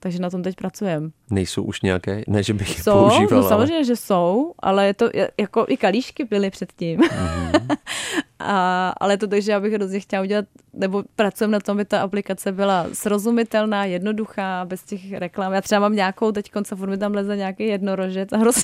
Takže 0.00 0.18
na 0.18 0.30
tom 0.30 0.42
teď 0.42 0.56
pracujeme. 0.56 1.10
Nejsou 1.30 1.62
už 1.62 1.82
nějaké? 1.82 2.22
Ne, 2.28 2.42
že 2.42 2.54
bych 2.54 2.78
je 2.78 2.84
Jsou, 2.84 2.92
používal, 2.92 3.42
no 3.42 3.48
samozřejmě, 3.48 3.84
že 3.84 3.96
jsou, 3.96 4.52
ale 4.58 4.86
je 4.86 4.94
to 4.94 5.10
je- 5.14 5.30
jako 5.40 5.66
i 5.68 5.76
kalíšky 5.76 6.24
byly 6.24 6.50
předtím. 6.50 7.00
A, 8.38 8.88
ale 9.00 9.12
je 9.12 9.18
to 9.18 9.26
tak, 9.26 9.42
že 9.42 9.52
já 9.52 9.60
bych 9.60 9.72
hrozně 9.72 10.00
chtěla 10.00 10.22
udělat, 10.22 10.44
nebo 10.78 11.02
pracujeme 11.16 11.52
na 11.52 11.60
tom, 11.60 11.76
aby 11.76 11.84
ta 11.84 12.00
aplikace 12.00 12.52
byla 12.52 12.86
srozumitelná, 12.92 13.84
jednoduchá, 13.84 14.64
bez 14.64 14.82
těch 14.82 15.12
reklam. 15.12 15.52
Já 15.52 15.60
třeba 15.60 15.80
mám 15.80 15.94
nějakou, 15.94 16.32
teď 16.32 16.50
konce 16.50 16.76
furt 16.76 16.88
mi 16.90 16.98
tam 16.98 17.14
leze 17.14 17.36
nějaký 17.36 17.66
jednorožec 17.66 18.32
a 18.32 18.36
hrozně 18.36 18.62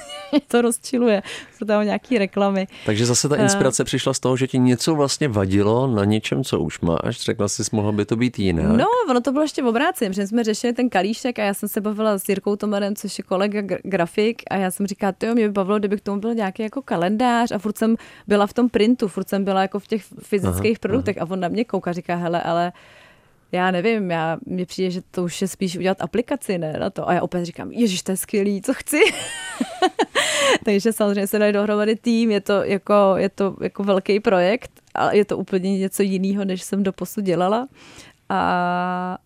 to 0.48 0.62
rozčiluje. 0.62 1.22
Jsou 1.58 1.66
tam 1.66 1.84
nějaký 1.84 2.18
reklamy. 2.18 2.66
Takže 2.86 3.06
zase 3.06 3.28
ta 3.28 3.36
Eh. 3.38 3.42
inspirace 3.42 3.84
přišla 3.84 4.14
z 4.14 4.20
toho, 4.20 4.36
že 4.36 4.46
ti 4.46 4.58
něco 4.58 4.94
vlastně 4.94 5.28
vadilo 5.28 5.86
na 5.86 6.04
něčem, 6.04 6.44
co 6.44 6.60
už 6.60 6.80
máš. 6.80 7.20
Řekla 7.20 7.48
jsi, 7.48 7.62
mohlo 7.72 7.92
by 7.92 8.04
to 8.04 8.16
být 8.16 8.38
jinak. 8.38 8.64
No, 8.76 8.84
ono 9.10 9.20
to 9.20 9.32
bylo 9.32 9.44
ještě 9.44 9.62
v 9.62 9.66
obráceně, 9.66 10.10
protože 10.10 10.26
jsme 10.26 10.44
řešili 10.44 10.72
ten 10.72 10.88
kalíšek 10.88 11.38
a 11.38 11.42
já 11.44 11.54
jsem 11.54 11.68
se 11.68 11.80
bavila 11.80 12.18
s 12.18 12.28
Jirkou 12.28 12.56
Tomarem, 12.56 12.96
což 12.96 13.18
je 13.18 13.24
kolega 13.24 13.60
gra- 13.60 13.78
grafik 13.82 14.42
a 14.50 14.56
já 14.56 14.70
jsem 14.70 14.86
říkala, 14.86 15.12
jo, 15.22 15.34
mě 15.34 15.46
by 15.48 15.52
bavilo, 15.52 15.78
kdyby 15.78 15.96
k 15.96 16.00
tomu 16.00 16.20
byl 16.20 16.34
nějaký 16.34 16.62
jako 16.62 16.82
kalendář 16.82 17.50
a 17.52 17.58
furt 17.58 17.78
jsem 17.78 17.96
byla 18.26 18.46
v 18.46 18.52
tom 18.52 18.68
printu, 18.68 19.08
furt 19.08 19.28
jsem 19.28 19.44
byla 19.44 19.62
jako 19.62 19.78
v 19.78 19.86
těch 19.86 20.02
fyzických 20.22 20.70
aha, 20.76 20.78
produktech 20.80 21.16
aha. 21.18 21.26
a 21.26 21.32
on 21.32 21.40
na 21.40 21.48
mě 21.48 21.64
kouká, 21.64 21.92
říká, 21.92 22.03
hele, 22.08 22.42
ale 22.42 22.72
já 23.52 23.70
nevím, 23.70 24.10
já, 24.10 24.38
mně 24.46 24.66
přijde, 24.66 24.90
že 24.90 25.00
to 25.10 25.24
už 25.24 25.42
je 25.42 25.48
spíš 25.48 25.76
udělat 25.76 26.00
aplikaci, 26.00 26.58
ne, 26.58 26.72
na 26.72 26.90
to. 26.90 27.08
A 27.08 27.12
já 27.12 27.22
opět 27.22 27.44
říkám, 27.44 27.72
ježiš, 27.72 28.02
to 28.02 28.12
je 28.12 28.16
skvělý, 28.16 28.62
co 28.62 28.74
chci. 28.74 29.00
Takže 30.64 30.92
samozřejmě 30.92 31.26
se 31.26 31.38
dají 31.38 31.52
dohromady 31.52 31.96
tým, 31.96 32.30
je 32.30 32.40
to 32.40 32.62
jako, 32.62 33.14
je 33.16 33.28
to 33.28 33.56
jako 33.60 33.84
velký 33.84 34.20
projekt, 34.20 34.70
ale 34.94 35.16
je 35.16 35.24
to 35.24 35.38
úplně 35.38 35.78
něco 35.78 36.02
jiného, 36.02 36.44
než 36.44 36.62
jsem 36.62 36.82
doposud 36.82 37.24
dělala. 37.24 37.68
A, 38.28 39.18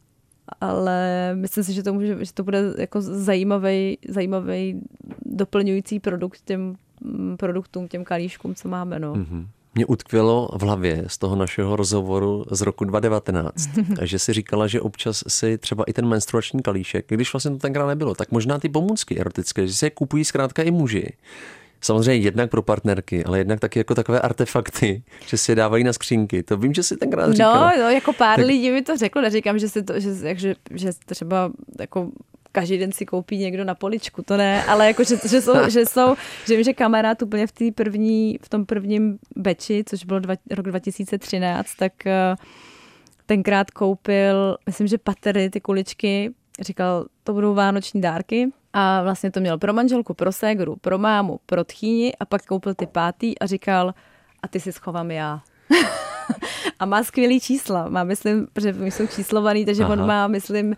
ale 0.61 1.31
myslím 1.35 1.65
si, 1.65 1.73
že 1.73 1.83
to, 1.83 1.93
může, 1.93 2.25
že 2.25 2.33
to 2.33 2.45
bude 2.45 2.63
jako 2.79 3.01
zajímavý, 3.01 3.99
zajímavý 4.09 4.81
doplňující 5.27 6.01
produkt 6.01 6.41
těm 6.45 6.77
mm, 7.01 7.37
produktům, 7.37 7.89
těm 7.89 8.05
kalíškům, 8.05 8.55
co 8.55 8.69
máme. 8.69 8.99
No. 8.99 9.15
Mhm. 9.15 9.49
Mě 9.79 9.87
utkvělo 9.87 10.49
v 10.53 10.63
hlavě 10.63 11.05
z 11.07 11.19
toho 11.19 11.37
našeho 11.37 11.77
rozhovoru 11.77 12.45
z 12.51 12.61
roku 12.61 12.85
2019, 12.85 13.69
že 14.03 14.19
si 14.19 14.33
říkala, 14.33 14.67
že 14.67 14.81
občas 14.81 15.25
si 15.29 15.59
třeba 15.59 15.85
i 15.85 15.93
ten 15.93 16.07
menstruační 16.09 16.63
kalíšek, 16.63 17.05
když 17.09 17.33
vlastně 17.33 17.51
to 17.51 17.57
tenkrát 17.57 17.87
nebylo, 17.87 18.15
tak 18.15 18.31
možná 18.31 18.59
ty 18.59 18.69
pomůcky 18.69 19.21
erotické, 19.21 19.67
že 19.67 19.75
si 19.75 19.87
je 19.87 19.91
kupují 19.91 20.25
zkrátka 20.25 20.63
i 20.63 20.71
muži. 20.71 21.13
Samozřejmě 21.81 22.25
jednak 22.25 22.51
pro 22.51 22.63
partnerky, 22.63 23.25
ale 23.25 23.39
jednak 23.39 23.61
taky 23.61 23.79
jako 23.79 23.95
takové 23.95 24.21
artefakty, 24.21 25.03
že 25.27 25.37
si 25.37 25.53
je 25.53 25.57
dávají 25.57 25.85
na 25.85 25.93
skřínky. 25.93 26.43
To 26.43 26.57
vím, 26.57 26.75
že 26.75 26.83
si 26.83 26.97
tenkrát 26.97 27.33
říkala. 27.33 27.73
No, 27.77 27.83
no, 27.83 27.91
jako 27.91 28.13
pár 28.13 28.37
Tak- 28.37 28.47
lidí 28.47 28.71
mi 28.71 28.83
to 28.83 28.97
řeklo, 28.97 29.23
neříkám, 29.23 29.59
že 29.59 29.69
si 29.69 29.83
to, 29.83 30.01
že, 30.01 30.35
že, 30.35 30.55
že 30.75 30.91
třeba 31.07 31.51
jako 31.81 32.11
každý 32.53 32.79
den 32.79 32.93
si 32.93 33.07
koupí 33.07 33.39
někdo 33.39 33.65
na 33.65 33.75
poličku, 33.75 34.23
to 34.23 34.37
ne, 34.37 34.65
ale 34.65 34.87
jako, 34.87 35.05
že, 35.05 35.17
že 35.29 35.41
jsou, 35.41 35.69
že 35.69 35.87
jsou, 35.87 36.15
že 36.47 36.55
vím, 36.55 36.65
že 36.65 36.73
kamarád 36.73 37.23
úplně 37.23 37.47
v 37.47 37.53
té 37.53 37.65
první, 37.75 38.39
v 38.43 38.49
tom 38.49 38.67
prvním 38.67 39.19
beči, 39.37 39.85
což 39.87 40.05
bylo 40.05 40.19
dva, 40.21 40.35
rok 40.51 40.67
2013, 40.67 41.75
tak 41.75 42.07
eh, 42.07 42.35
tenkrát 43.27 43.71
koupil, 43.71 44.57
myslím, 44.67 44.87
že 44.87 44.99
patery, 44.99 45.51
ty 45.51 45.61
kuličky, 45.61 46.35
říkal, 46.61 47.07
to 47.25 47.33
budou 47.33 47.55
vánoční 47.55 48.01
dárky 48.01 48.49
a 48.73 49.03
vlastně 49.03 49.31
to 49.31 49.41
měl 49.41 49.59
pro 49.59 49.73
manželku, 49.73 50.15
pro 50.15 50.33
ségru, 50.33 50.77
pro 50.77 50.99
mámu, 50.99 51.41
pro 51.47 51.65
tchýni 51.65 52.13
a 52.21 52.25
pak 52.25 52.47
koupil 52.47 52.75
ty 52.75 52.87
pátý 52.87 53.39
a 53.39 53.47
říkal, 53.47 53.95
a 54.43 54.49
ty 54.49 54.61
si 54.61 54.73
schovám 54.73 55.11
já. 55.11 55.41
a 56.79 56.87
má 56.87 57.03
skvělý 57.03 57.41
čísla. 57.41 57.89
Má, 57.89 58.05
myslím, 58.05 58.47
že 58.61 58.75
jsou 58.81 59.07
číslovaný, 59.07 59.65
takže. 59.65 59.85
Aha. 59.85 59.93
on 59.93 60.07
má, 60.07 60.27
myslím, 60.27 60.77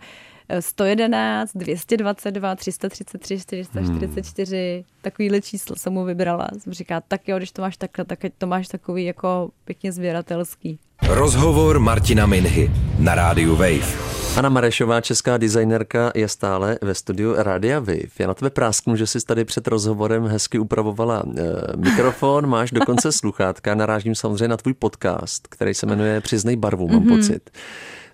111, 0.59 1.51
222, 1.55 2.55
333, 2.55 3.39
444, 3.39 4.73
hmm. 4.75 4.83
takovýhle 5.01 5.41
číslo 5.41 5.75
jsem 5.75 5.93
mu 5.93 6.05
vybrala. 6.05 6.47
Jsem 6.59 6.73
říká, 6.73 7.01
tak 7.07 7.27
jo, 7.27 7.37
když 7.37 7.51
to 7.51 7.61
máš 7.61 7.77
takhle, 7.77 8.05
tak 8.05 8.25
ať 8.25 8.31
to 8.37 8.47
máš 8.47 8.67
takový 8.67 9.05
jako 9.05 9.49
pěkně 9.65 9.91
sběratelský. 9.91 10.79
Rozhovor 11.07 11.79
Martina 11.79 12.25
Minhy 12.25 12.71
na 12.99 13.15
rádiu 13.15 13.55
Wave. 13.55 14.11
Anna 14.37 14.49
Marešová, 14.49 15.01
česká 15.01 15.37
designerka, 15.37 16.11
je 16.15 16.27
stále 16.27 16.77
ve 16.81 16.95
studiu 16.95 17.33
Radia 17.37 17.79
Wave. 17.79 18.15
Já 18.19 18.27
na 18.27 18.33
tebe 18.33 18.49
prásknu, 18.49 18.95
že 18.95 19.07
jsi 19.07 19.25
tady 19.25 19.45
před 19.45 19.67
rozhovorem 19.67 20.27
hezky 20.27 20.59
upravovala 20.59 21.23
e, 21.37 21.77
mikrofon, 21.77 22.47
máš 22.47 22.71
dokonce 22.71 23.11
sluchátka, 23.11 23.75
narážím 23.75 24.15
samozřejmě 24.15 24.47
na 24.47 24.57
tvůj 24.57 24.73
podcast, 24.73 25.47
který 25.47 25.73
se 25.73 25.85
jmenuje 25.85 26.21
Přiznej 26.21 26.55
barvu, 26.55 26.87
mám 26.87 27.03
mm-hmm. 27.03 27.17
pocit. 27.17 27.49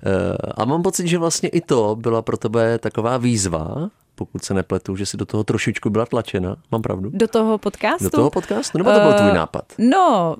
E, 0.05 0.37
a 0.57 0.65
mám 0.65 0.83
pocit, 0.83 1.07
že 1.07 1.17
vlastně 1.17 1.49
i 1.49 1.61
to 1.61 1.95
byla 1.99 2.21
pro 2.21 2.37
tebe 2.37 2.79
taková 2.79 3.17
výzva, 3.17 3.89
pokud 4.15 4.43
se 4.43 4.53
nepletu, 4.53 4.95
že 4.95 5.05
si 5.05 5.17
do 5.17 5.25
toho 5.25 5.43
trošičku 5.43 5.89
byla 5.89 6.05
tlačena, 6.05 6.55
mám 6.71 6.81
pravdu? 6.81 7.09
Do 7.13 7.27
toho 7.27 7.57
podcastu? 7.57 8.03
Do 8.03 8.09
toho 8.09 8.29
podcastu? 8.29 8.77
Nebo 8.77 8.91
to 8.91 8.99
byl 8.99 9.13
tvůj 9.13 9.29
Eh, 9.31 9.33
nápad? 9.33 9.65
No, 9.77 10.35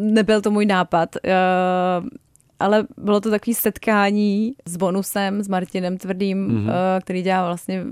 nebyl 0.00 0.40
to 0.40 0.50
můj 0.50 0.66
nápad, 0.66 1.16
eh, 1.24 1.34
ale 2.60 2.86
bylo 2.96 3.20
to 3.20 3.30
takové 3.30 3.54
setkání 3.54 4.54
s 4.66 4.76
bonusem, 4.76 5.42
s 5.42 5.48
Martinem 5.48 5.98
Tvrdým, 5.98 6.38
Mhm. 6.46 6.66
mm-hmm. 6.66 7.00
který 7.00 7.22
dělá 7.22 7.46
vlastně 7.46 7.84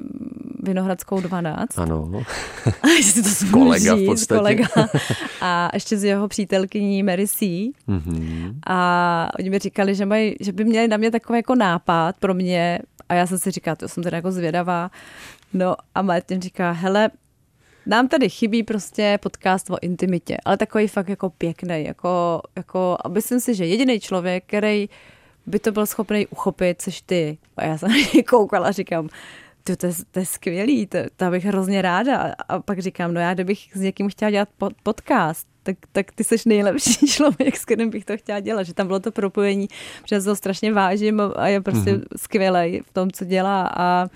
Vinohradskou 0.65 1.21
12. 1.21 1.79
Ano. 1.79 2.23
že 3.03 3.03
si 3.03 3.23
to 3.23 3.29
smůžu 3.35 3.53
Kolega 3.53 3.95
v 3.95 4.07
podstatě. 4.07 4.39
Kolega. 4.39 4.69
A 5.41 5.71
ještě 5.75 5.97
s 5.97 6.05
jeho 6.05 6.29
přítelkyní 6.29 7.03
Mary 7.03 7.29
C. 7.29 7.73
Mhm. 7.87 8.61
A 8.67 9.31
oni 9.39 9.51
mi 9.51 9.59
říkali, 9.59 9.95
že, 9.95 10.07
mají, 10.07 10.37
že 10.41 10.53
by 10.53 10.65
měli 10.65 10.89
na 10.89 10.97
mě 10.97 11.11
takový 11.11 11.39
jako 11.39 11.55
nápad 11.55 12.17
pro 12.21 12.35
mě. 12.35 12.79
A 13.09 13.15
já 13.15 13.27
jsem 13.27 13.39
si 13.39 13.51
říkala, 13.51 13.77
to 13.77 13.89
jsem 13.89 14.03
teda 14.03 14.17
jako 14.17 14.33
zvědavá. 14.33 14.91
No 15.53 15.77
a 15.95 16.03
Martin 16.03 16.43
říká, 16.43 16.73
hele, 16.73 17.11
nám 17.87 18.09
tady 18.09 18.29
chybí 18.29 18.63
prostě 18.63 19.19
podcast 19.23 19.71
o 19.71 19.77
intimitě, 19.83 20.37
ale 20.45 20.57
takový 20.57 20.89
fakt 20.89 21.09
jako 21.09 21.31
pěkný, 21.31 21.85
jako, 21.85 22.43
jako 22.57 22.97
a 23.05 23.09
myslím 23.09 23.41
si, 23.41 23.55
že 23.55 23.67
jediný 23.67 24.01
člověk, 24.01 24.45
který 24.47 24.89
by 25.47 25.59
to 25.59 25.73
byl 25.73 25.87
schopný 25.87 26.27
uchopit, 26.27 26.83
což 26.83 27.01
ty. 27.01 27.39
A 27.57 27.65
já 27.65 27.79
jsem 27.79 27.91
koukala 28.29 28.69
a 28.69 28.73
říkám, 28.73 29.09
to, 29.65 29.77
to, 29.77 29.87
je, 29.87 29.93
to 30.11 30.19
je 30.19 30.27
skvělý, 30.27 30.87
to, 30.87 30.99
to 31.17 31.31
bych 31.31 31.45
hrozně 31.45 31.83
ráda. 31.83 32.35
A 32.49 32.59
pak 32.59 32.79
říkám, 32.79 33.15
no 33.15 33.21
já 33.21 33.35
kdybych 33.35 33.69
s 33.75 33.81
někým 33.81 34.09
chtěla 34.09 34.31
dělat 34.31 34.49
pod, 34.59 34.73
podcast, 34.83 35.49
tak, 35.63 35.77
tak 35.93 36.13
ty 36.13 36.25
jsi 36.25 36.37
nejlepší 36.47 37.07
člověk, 37.07 37.57
s 37.57 37.65
kterým 37.65 37.91
bych 37.91 38.05
to 38.05 38.17
chtěla 38.17 38.41
dělat. 38.41 38.63
Že 38.63 38.75
tam 38.75 38.87
bylo 38.87 39.01
to 39.01 39.13
propojení, 39.13 39.69
protože 40.03 40.21
to 40.21 40.37
strašně 40.37 40.73
vážím 40.73 41.21
a 41.37 41.49
je 41.49 41.61
prostě 41.61 41.93
mm-hmm. 41.93 42.05
skvělý 42.17 42.81
v 42.81 42.93
tom, 42.93 43.11
co 43.11 43.25
dělá. 43.25 43.67
A, 43.77 44.09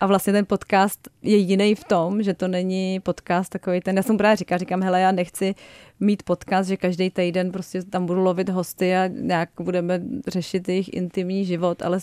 a 0.00 0.06
vlastně 0.06 0.32
ten 0.32 0.46
podcast 0.46 1.08
je 1.22 1.36
jiný 1.36 1.74
v 1.74 1.84
tom, 1.84 2.22
že 2.22 2.34
to 2.34 2.48
není 2.48 3.00
podcast 3.00 3.50
takový 3.50 3.80
ten, 3.80 3.96
já 3.96 4.02
jsem 4.02 4.16
právě 4.16 4.36
říkala, 4.36 4.58
říkám, 4.58 4.82
hele, 4.82 5.00
já 5.00 5.12
nechci 5.12 5.54
mít 6.00 6.22
podcast, 6.22 6.68
že 6.68 6.76
každý 6.76 7.10
týden 7.10 7.52
prostě 7.52 7.82
tam 7.82 8.06
budu 8.06 8.20
lovit 8.20 8.48
hosty 8.48 8.96
a 8.96 9.06
nějak 9.06 9.48
budeme 9.60 10.02
řešit 10.28 10.68
jejich 10.68 10.92
intimní 10.92 11.44
život, 11.44 11.82
ale 11.82 11.98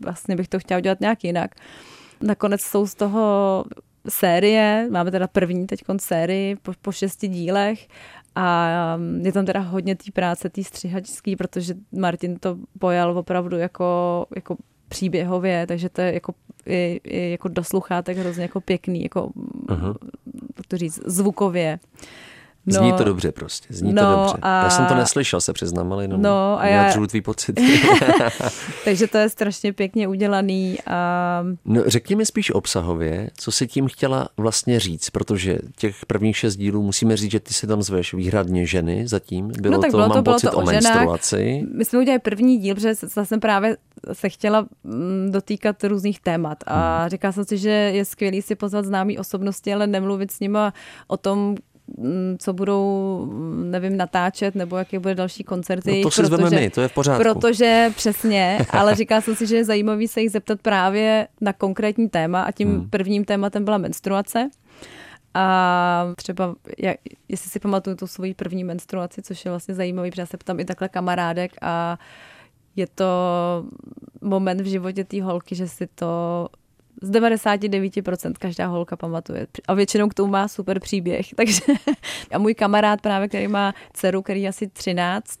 vlastně 0.00 0.36
bych 0.36 0.48
to 0.48 0.58
chtěla 0.58 0.78
udělat 0.78 1.00
nějak 1.00 1.24
jinak. 1.24 1.54
Nakonec 2.24 2.60
jsou 2.60 2.86
z 2.86 2.94
toho 2.94 3.64
série, 4.08 4.88
máme 4.90 5.10
teda 5.10 5.26
první 5.26 5.66
teď 5.66 5.80
sérii 5.96 6.56
po, 6.56 6.72
po 6.82 6.92
šesti 6.92 7.28
dílech 7.28 7.88
a 8.34 8.98
je 9.22 9.32
tam 9.32 9.46
teda 9.46 9.60
hodně 9.60 9.96
té 9.96 10.12
práce, 10.12 10.50
té 10.50 10.64
střihačský, 10.64 11.36
protože 11.36 11.74
Martin 11.92 12.36
to 12.36 12.56
pojal 12.78 13.18
opravdu 13.18 13.56
jako, 13.56 14.26
jako 14.36 14.56
příběhově, 14.88 15.66
takže 15.66 15.88
to 15.88 16.00
je 16.00 16.14
jako, 16.14 16.34
je, 16.66 17.00
je 17.04 17.30
jako 17.30 17.48
do 17.48 17.64
sluchátek 17.64 18.18
hrozně 18.18 18.42
jako 18.42 18.60
pěkný, 18.60 19.02
jako, 19.02 19.30
Aha. 19.68 19.94
to 20.68 20.76
říct, 20.76 21.00
zvukově. 21.06 21.78
No, 22.66 22.78
Zní 22.78 22.92
to 22.92 23.04
dobře 23.04 23.32
prostě, 23.32 23.66
zní 23.70 23.92
no, 23.92 24.02
to 24.02 24.20
dobře. 24.20 24.38
A... 24.42 24.62
Já 24.62 24.70
jsem 24.70 24.86
to 24.86 24.94
neslyšel, 24.94 25.40
se 25.40 25.52
přiznám, 25.52 25.92
ale 25.92 26.04
jenom 26.04 26.22
no, 26.22 26.60
a 26.60 26.66
já... 26.66 26.92
tvý 27.06 27.20
pocit. 27.20 27.60
Takže 28.84 29.06
to 29.06 29.18
je 29.18 29.28
strašně 29.28 29.72
pěkně 29.72 30.08
udělaný. 30.08 30.78
A... 30.86 31.44
No, 31.64 31.82
řekni 31.86 32.16
mi 32.16 32.26
spíš 32.26 32.50
obsahově, 32.50 33.30
co 33.36 33.52
si 33.52 33.66
tím 33.66 33.88
chtěla 33.88 34.28
vlastně 34.36 34.80
říct, 34.80 35.10
protože 35.10 35.58
těch 35.76 36.06
prvních 36.06 36.36
šest 36.36 36.56
dílů 36.56 36.82
musíme 36.82 37.16
říct, 37.16 37.30
že 37.30 37.40
ty 37.40 37.54
si 37.54 37.66
tam 37.66 37.82
zveš 37.82 38.14
výhradně 38.14 38.66
ženy 38.66 39.08
zatím. 39.08 39.52
Bylo 39.60 39.74
no, 39.74 39.80
tak 39.80 39.90
to, 39.90 39.96
bylo 39.96 40.08
mám 40.08 40.16
to, 40.16 40.22
bylo 40.22 40.34
pocit, 40.34 40.50
to 40.50 40.56
o, 40.56 40.62
o 40.62 40.64
menstruaci. 40.64 41.66
My 41.74 41.84
jsme 41.84 41.98
udělali 41.98 42.18
první 42.18 42.58
díl, 42.58 42.74
protože 42.74 42.94
jsem 43.24 43.40
právě 43.40 43.76
se 44.12 44.28
chtěla 44.28 44.66
mm, 44.84 45.28
dotýkat 45.30 45.84
různých 45.84 46.20
témat 46.20 46.58
a 46.66 47.00
hmm. 47.00 47.08
říkala 47.08 47.32
jsem 47.32 47.44
si, 47.44 47.58
že 47.58 47.70
je 47.70 48.04
skvělý 48.04 48.42
si 48.42 48.54
pozvat 48.54 48.84
známý 48.84 49.18
osobnosti, 49.18 49.74
ale 49.74 49.86
nemluvit 49.86 50.30
s 50.30 50.40
nimi 50.40 50.58
o 51.08 51.16
tom, 51.16 51.56
co 52.38 52.52
budou, 52.52 53.26
mm, 53.30 53.70
nevím, 53.70 53.96
natáčet, 53.96 54.54
nebo 54.54 54.76
jaké 54.76 54.98
bude 54.98 55.14
další 55.14 55.44
koncerty. 55.44 55.96
No 55.96 56.02
to 56.02 56.10
si 56.10 56.22
protože, 56.22 56.56
my, 56.56 56.70
to 56.70 56.80
je 56.80 56.88
v 56.88 56.92
pořádku. 56.92 57.22
Protože 57.22 57.92
přesně, 57.96 58.58
ale 58.70 58.94
říkala 58.94 59.20
jsem 59.20 59.36
si, 59.36 59.46
že 59.46 59.56
je 59.56 59.64
zajímavý 59.64 60.08
se 60.08 60.20
jich 60.20 60.30
zeptat 60.30 60.60
právě 60.62 61.28
na 61.40 61.52
konkrétní 61.52 62.08
téma 62.08 62.42
a 62.42 62.52
tím 62.52 62.68
hmm. 62.68 62.90
prvním 62.90 63.24
tématem 63.24 63.64
byla 63.64 63.78
menstruace. 63.78 64.50
A 65.34 66.12
třeba, 66.16 66.54
jak, 66.78 66.96
jestli 67.28 67.50
si 67.50 67.60
pamatuju 67.60 67.96
tu 67.96 68.06
svoji 68.06 68.34
první 68.34 68.64
menstruaci, 68.64 69.22
což 69.22 69.44
je 69.44 69.50
vlastně 69.50 69.74
zajímavý, 69.74 70.10
protože 70.10 70.22
já 70.22 70.26
se 70.26 70.36
ptám 70.36 70.60
i 70.60 70.64
takhle 70.64 70.88
kamarádek 70.88 71.52
a 71.62 71.98
je 72.76 72.86
to 72.86 73.04
moment 74.20 74.60
v 74.60 74.66
životě 74.66 75.04
té 75.04 75.22
holky, 75.22 75.54
že 75.54 75.68
si 75.68 75.86
to 75.94 76.48
z 77.02 77.10
99% 77.10 78.32
každá 78.38 78.66
holka 78.66 78.96
pamatuje. 78.96 79.46
A 79.68 79.74
většinou 79.74 80.08
k 80.08 80.14
tomu 80.14 80.32
má 80.32 80.48
super 80.48 80.80
příběh. 80.80 81.26
Takže 81.36 81.62
a 82.32 82.38
můj 82.38 82.54
kamarád 82.54 83.00
právě, 83.00 83.28
který 83.28 83.48
má 83.48 83.74
dceru, 83.92 84.22
který 84.22 84.42
je 84.42 84.48
asi 84.48 84.66
13, 84.66 85.40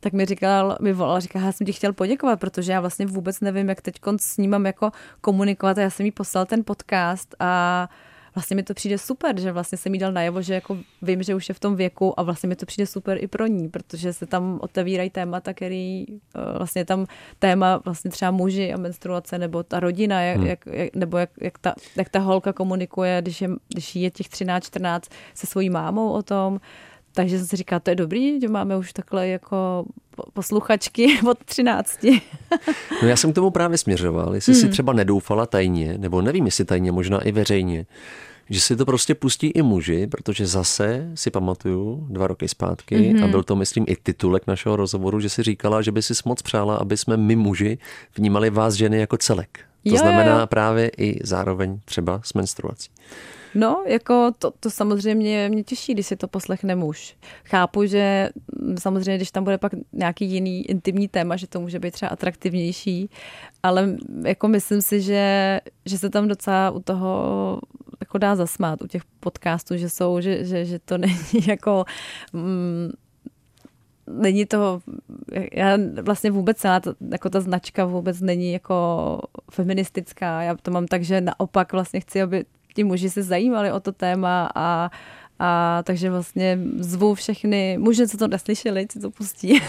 tak 0.00 0.12
mi 0.12 0.24
říkal, 0.24 0.76
mi 0.80 0.92
volal, 0.92 1.20
říká, 1.20 1.40
já 1.40 1.52
jsem 1.52 1.66
ti 1.66 1.72
chtěl 1.72 1.92
poděkovat, 1.92 2.40
protože 2.40 2.72
já 2.72 2.80
vlastně 2.80 3.06
vůbec 3.06 3.40
nevím, 3.40 3.68
jak 3.68 3.80
teď 3.80 3.94
s 4.16 4.36
ním 4.36 4.50
mám 4.50 4.66
jako 4.66 4.90
komunikovat 5.20 5.78
a 5.78 5.80
já 5.80 5.90
jsem 5.90 6.06
jí 6.06 6.12
poslal 6.12 6.46
ten 6.46 6.64
podcast 6.64 7.34
a 7.40 7.88
vlastně 8.34 8.56
mi 8.56 8.62
to 8.62 8.74
přijde 8.74 8.98
super, 8.98 9.40
že 9.40 9.52
vlastně 9.52 9.78
jsem 9.78 9.94
jí 9.94 10.00
dal 10.00 10.12
najevo, 10.12 10.42
že 10.42 10.54
jako 10.54 10.78
vím, 11.02 11.22
že 11.22 11.34
už 11.34 11.48
je 11.48 11.54
v 11.54 11.60
tom 11.60 11.76
věku 11.76 12.20
a 12.20 12.22
vlastně 12.22 12.48
mi 12.48 12.56
to 12.56 12.66
přijde 12.66 12.86
super 12.86 13.18
i 13.20 13.26
pro 13.26 13.46
ní, 13.46 13.68
protože 13.68 14.12
se 14.12 14.26
tam 14.26 14.58
otevírají 14.62 15.10
témata, 15.10 15.54
který 15.54 16.06
eh, 16.08 16.18
vlastně 16.58 16.84
tam 16.84 17.06
téma 17.38 17.80
vlastně 17.84 18.10
třeba 18.10 18.30
muži 18.30 18.72
a 18.72 18.76
menstruace 18.76 19.38
nebo 19.38 19.62
ta 19.62 19.80
rodina, 19.80 20.22
jak, 20.22 20.36
hmm. 20.36 20.46
jak, 20.46 20.66
jak, 20.66 20.96
nebo 20.96 21.18
jak, 21.18 21.30
jak, 21.40 21.58
ta, 21.58 21.74
jak 21.96 22.08
ta 22.08 22.18
holka 22.18 22.52
komunikuje, 22.52 23.22
když 23.22 23.40
je, 23.40 23.48
když 23.68 23.96
je 23.96 24.10
těch 24.10 24.26
13-14 24.26 25.00
se 25.34 25.46
svojí 25.46 25.70
mámou 25.70 26.10
o 26.10 26.22
tom, 26.22 26.60
takže 27.14 27.38
jsem 27.38 27.46
si 27.46 27.56
říká, 27.56 27.80
to 27.80 27.90
je 27.90 27.96
dobrý, 27.96 28.40
že 28.40 28.48
máme 28.48 28.76
už 28.76 28.92
takhle 28.92 29.28
jako 29.28 29.84
posluchačky 30.32 31.18
od 31.30 31.38
13. 31.44 32.02
no 33.02 33.08
já 33.08 33.16
jsem 33.16 33.32
k 33.32 33.34
tomu 33.34 33.50
právě 33.50 33.78
směřoval, 33.78 34.34
jestli 34.34 34.52
hmm. 34.52 34.60
si 34.60 34.68
třeba 34.68 34.92
nedoufala 34.92 35.46
tajně, 35.46 35.98
nebo 35.98 36.22
nevím, 36.22 36.44
jestli 36.44 36.64
tajně, 36.64 36.92
možná 36.92 37.20
i 37.20 37.32
veřejně, 37.32 37.86
že 38.50 38.60
si 38.60 38.76
to 38.76 38.84
prostě 38.84 39.14
pustí 39.14 39.46
i 39.46 39.62
muži, 39.62 40.06
protože 40.06 40.46
zase 40.46 41.10
si 41.14 41.30
pamatuju 41.30 42.06
dva 42.10 42.26
roky 42.26 42.48
zpátky 42.48 42.96
mm-hmm. 42.96 43.24
a 43.24 43.28
byl 43.28 43.42
to, 43.42 43.56
myslím, 43.56 43.84
i 43.88 43.96
titulek 43.96 44.46
našeho 44.46 44.76
rozhovoru, 44.76 45.20
že 45.20 45.28
si 45.28 45.42
říkala, 45.42 45.82
že 45.82 45.92
by 45.92 46.02
si 46.02 46.14
moc 46.24 46.42
přála, 46.42 46.76
aby 46.76 46.96
jsme 46.96 47.16
my 47.16 47.36
muži 47.36 47.78
vnímali 48.16 48.50
vás 48.50 48.74
ženy 48.74 48.98
jako 48.98 49.16
celek. 49.16 49.58
To 49.88 49.94
jo, 49.94 49.96
znamená 49.96 50.40
jo. 50.40 50.46
právě 50.46 50.90
i 50.96 51.20
zároveň 51.26 51.80
třeba 51.84 52.20
s 52.24 52.34
menstruací. 52.34 52.90
No, 53.54 53.82
jako 53.86 54.32
to, 54.38 54.50
to 54.50 54.70
samozřejmě 54.70 55.48
mě 55.48 55.64
těší, 55.64 55.94
když 55.94 56.06
si 56.06 56.16
to 56.16 56.28
poslechne 56.28 56.74
muž. 56.74 57.16
Chápu, 57.44 57.86
že 57.86 58.30
samozřejmě, 58.78 59.16
když 59.16 59.30
tam 59.30 59.44
bude 59.44 59.58
pak 59.58 59.72
nějaký 59.92 60.26
jiný 60.26 60.70
intimní 60.70 61.08
téma, 61.08 61.36
že 61.36 61.46
to 61.46 61.60
může 61.60 61.78
být 61.78 61.90
třeba 61.90 62.08
atraktivnější, 62.08 63.10
ale 63.62 63.96
jako 64.24 64.48
myslím 64.48 64.82
si, 64.82 65.00
že, 65.00 65.60
že 65.86 65.98
se 65.98 66.10
tam 66.10 66.28
docela 66.28 66.70
u 66.70 66.80
toho 66.80 67.60
jako 68.00 68.18
dá 68.18 68.36
zasmát, 68.36 68.82
u 68.82 68.86
těch 68.86 69.02
podcastů, 69.20 69.76
že 69.76 69.88
jsou, 69.90 70.20
že, 70.20 70.44
že, 70.44 70.64
že 70.64 70.78
to 70.78 70.98
není 70.98 71.46
jako... 71.46 71.84
Mm, 72.32 72.90
není 74.06 74.46
to, 74.46 74.80
já 75.52 75.78
vlastně 76.02 76.30
vůbec 76.30 76.58
celá 76.58 76.80
ta, 76.80 76.94
jako 77.10 77.30
ta 77.30 77.40
značka 77.40 77.84
vůbec 77.84 78.20
není 78.20 78.52
jako 78.52 79.18
feministická. 79.50 80.42
Já 80.42 80.56
to 80.56 80.70
mám 80.70 80.86
tak, 80.86 81.02
že 81.02 81.20
naopak 81.20 81.72
vlastně 81.72 82.00
chci, 82.00 82.22
aby 82.22 82.44
ti 82.74 82.84
muži 82.84 83.10
se 83.10 83.22
zajímali 83.22 83.72
o 83.72 83.80
to 83.80 83.92
téma 83.92 84.50
a 84.54 84.90
a 85.38 85.82
takže 85.82 86.10
vlastně 86.10 86.58
zvu 86.78 87.14
všechny 87.14 87.78
muže, 87.78 88.08
co 88.08 88.16
to 88.16 88.28
neslyšeli, 88.28 88.86
si 88.92 89.00
to 89.00 89.10
pustí. 89.10 89.60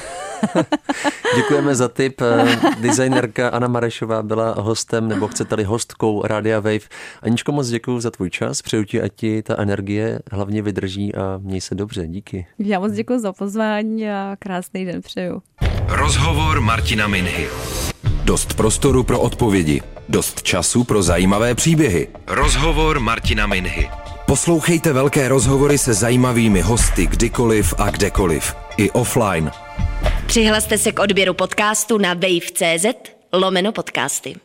Děkujeme 1.35 1.75
za 1.75 1.87
tip. 1.87 2.21
Designerka 2.79 3.49
Anna 3.49 3.67
Marešová 3.67 4.23
byla 4.23 4.55
hostem, 4.57 5.07
nebo 5.07 5.27
chcete-li 5.27 5.63
hostkou 5.63 6.21
Radia 6.25 6.59
Wave. 6.59 6.79
Aničko, 7.21 7.51
moc 7.51 7.67
děkuji 7.67 7.99
za 7.99 8.11
tvůj 8.11 8.29
čas. 8.29 8.61
Přeju 8.61 8.83
ti, 8.83 9.01
ať 9.01 9.11
ti 9.15 9.43
ta 9.43 9.55
energie 9.57 10.19
hlavně 10.31 10.61
vydrží 10.61 11.15
a 11.15 11.39
měj 11.43 11.61
se 11.61 11.75
dobře. 11.75 12.07
Díky. 12.07 12.47
Já 12.59 12.79
moc 12.79 12.91
děkuji 12.91 13.19
za 13.19 13.33
pozvání 13.33 14.09
a 14.09 14.35
krásný 14.39 14.85
den 14.85 15.01
přeju. 15.01 15.41
Rozhovor 15.87 16.61
Martina 16.61 17.07
Minhy. 17.07 17.47
Dost 18.25 18.53
prostoru 18.53 19.03
pro 19.03 19.19
odpovědi. 19.19 19.81
Dost 20.09 20.43
času 20.43 20.83
pro 20.83 21.03
zajímavé 21.03 21.55
příběhy. 21.55 22.07
Rozhovor 22.27 22.99
Martina 22.99 23.47
Minhy. 23.47 23.89
Poslouchejte 24.25 24.93
velké 24.93 25.27
rozhovory 25.27 25.77
se 25.77 25.93
zajímavými 25.93 26.61
hosty 26.61 27.07
kdykoliv 27.07 27.73
a 27.77 27.89
kdekoliv. 27.89 28.55
I 28.77 28.91
offline. 28.91 29.51
Přihlaste 30.27 30.77
se 30.77 30.91
k 30.91 30.99
odběru 30.99 31.33
podcastu 31.33 31.97
na 31.97 32.13
wave.cz 32.13 32.85
lomeno 33.33 33.71
podcasty. 33.71 34.35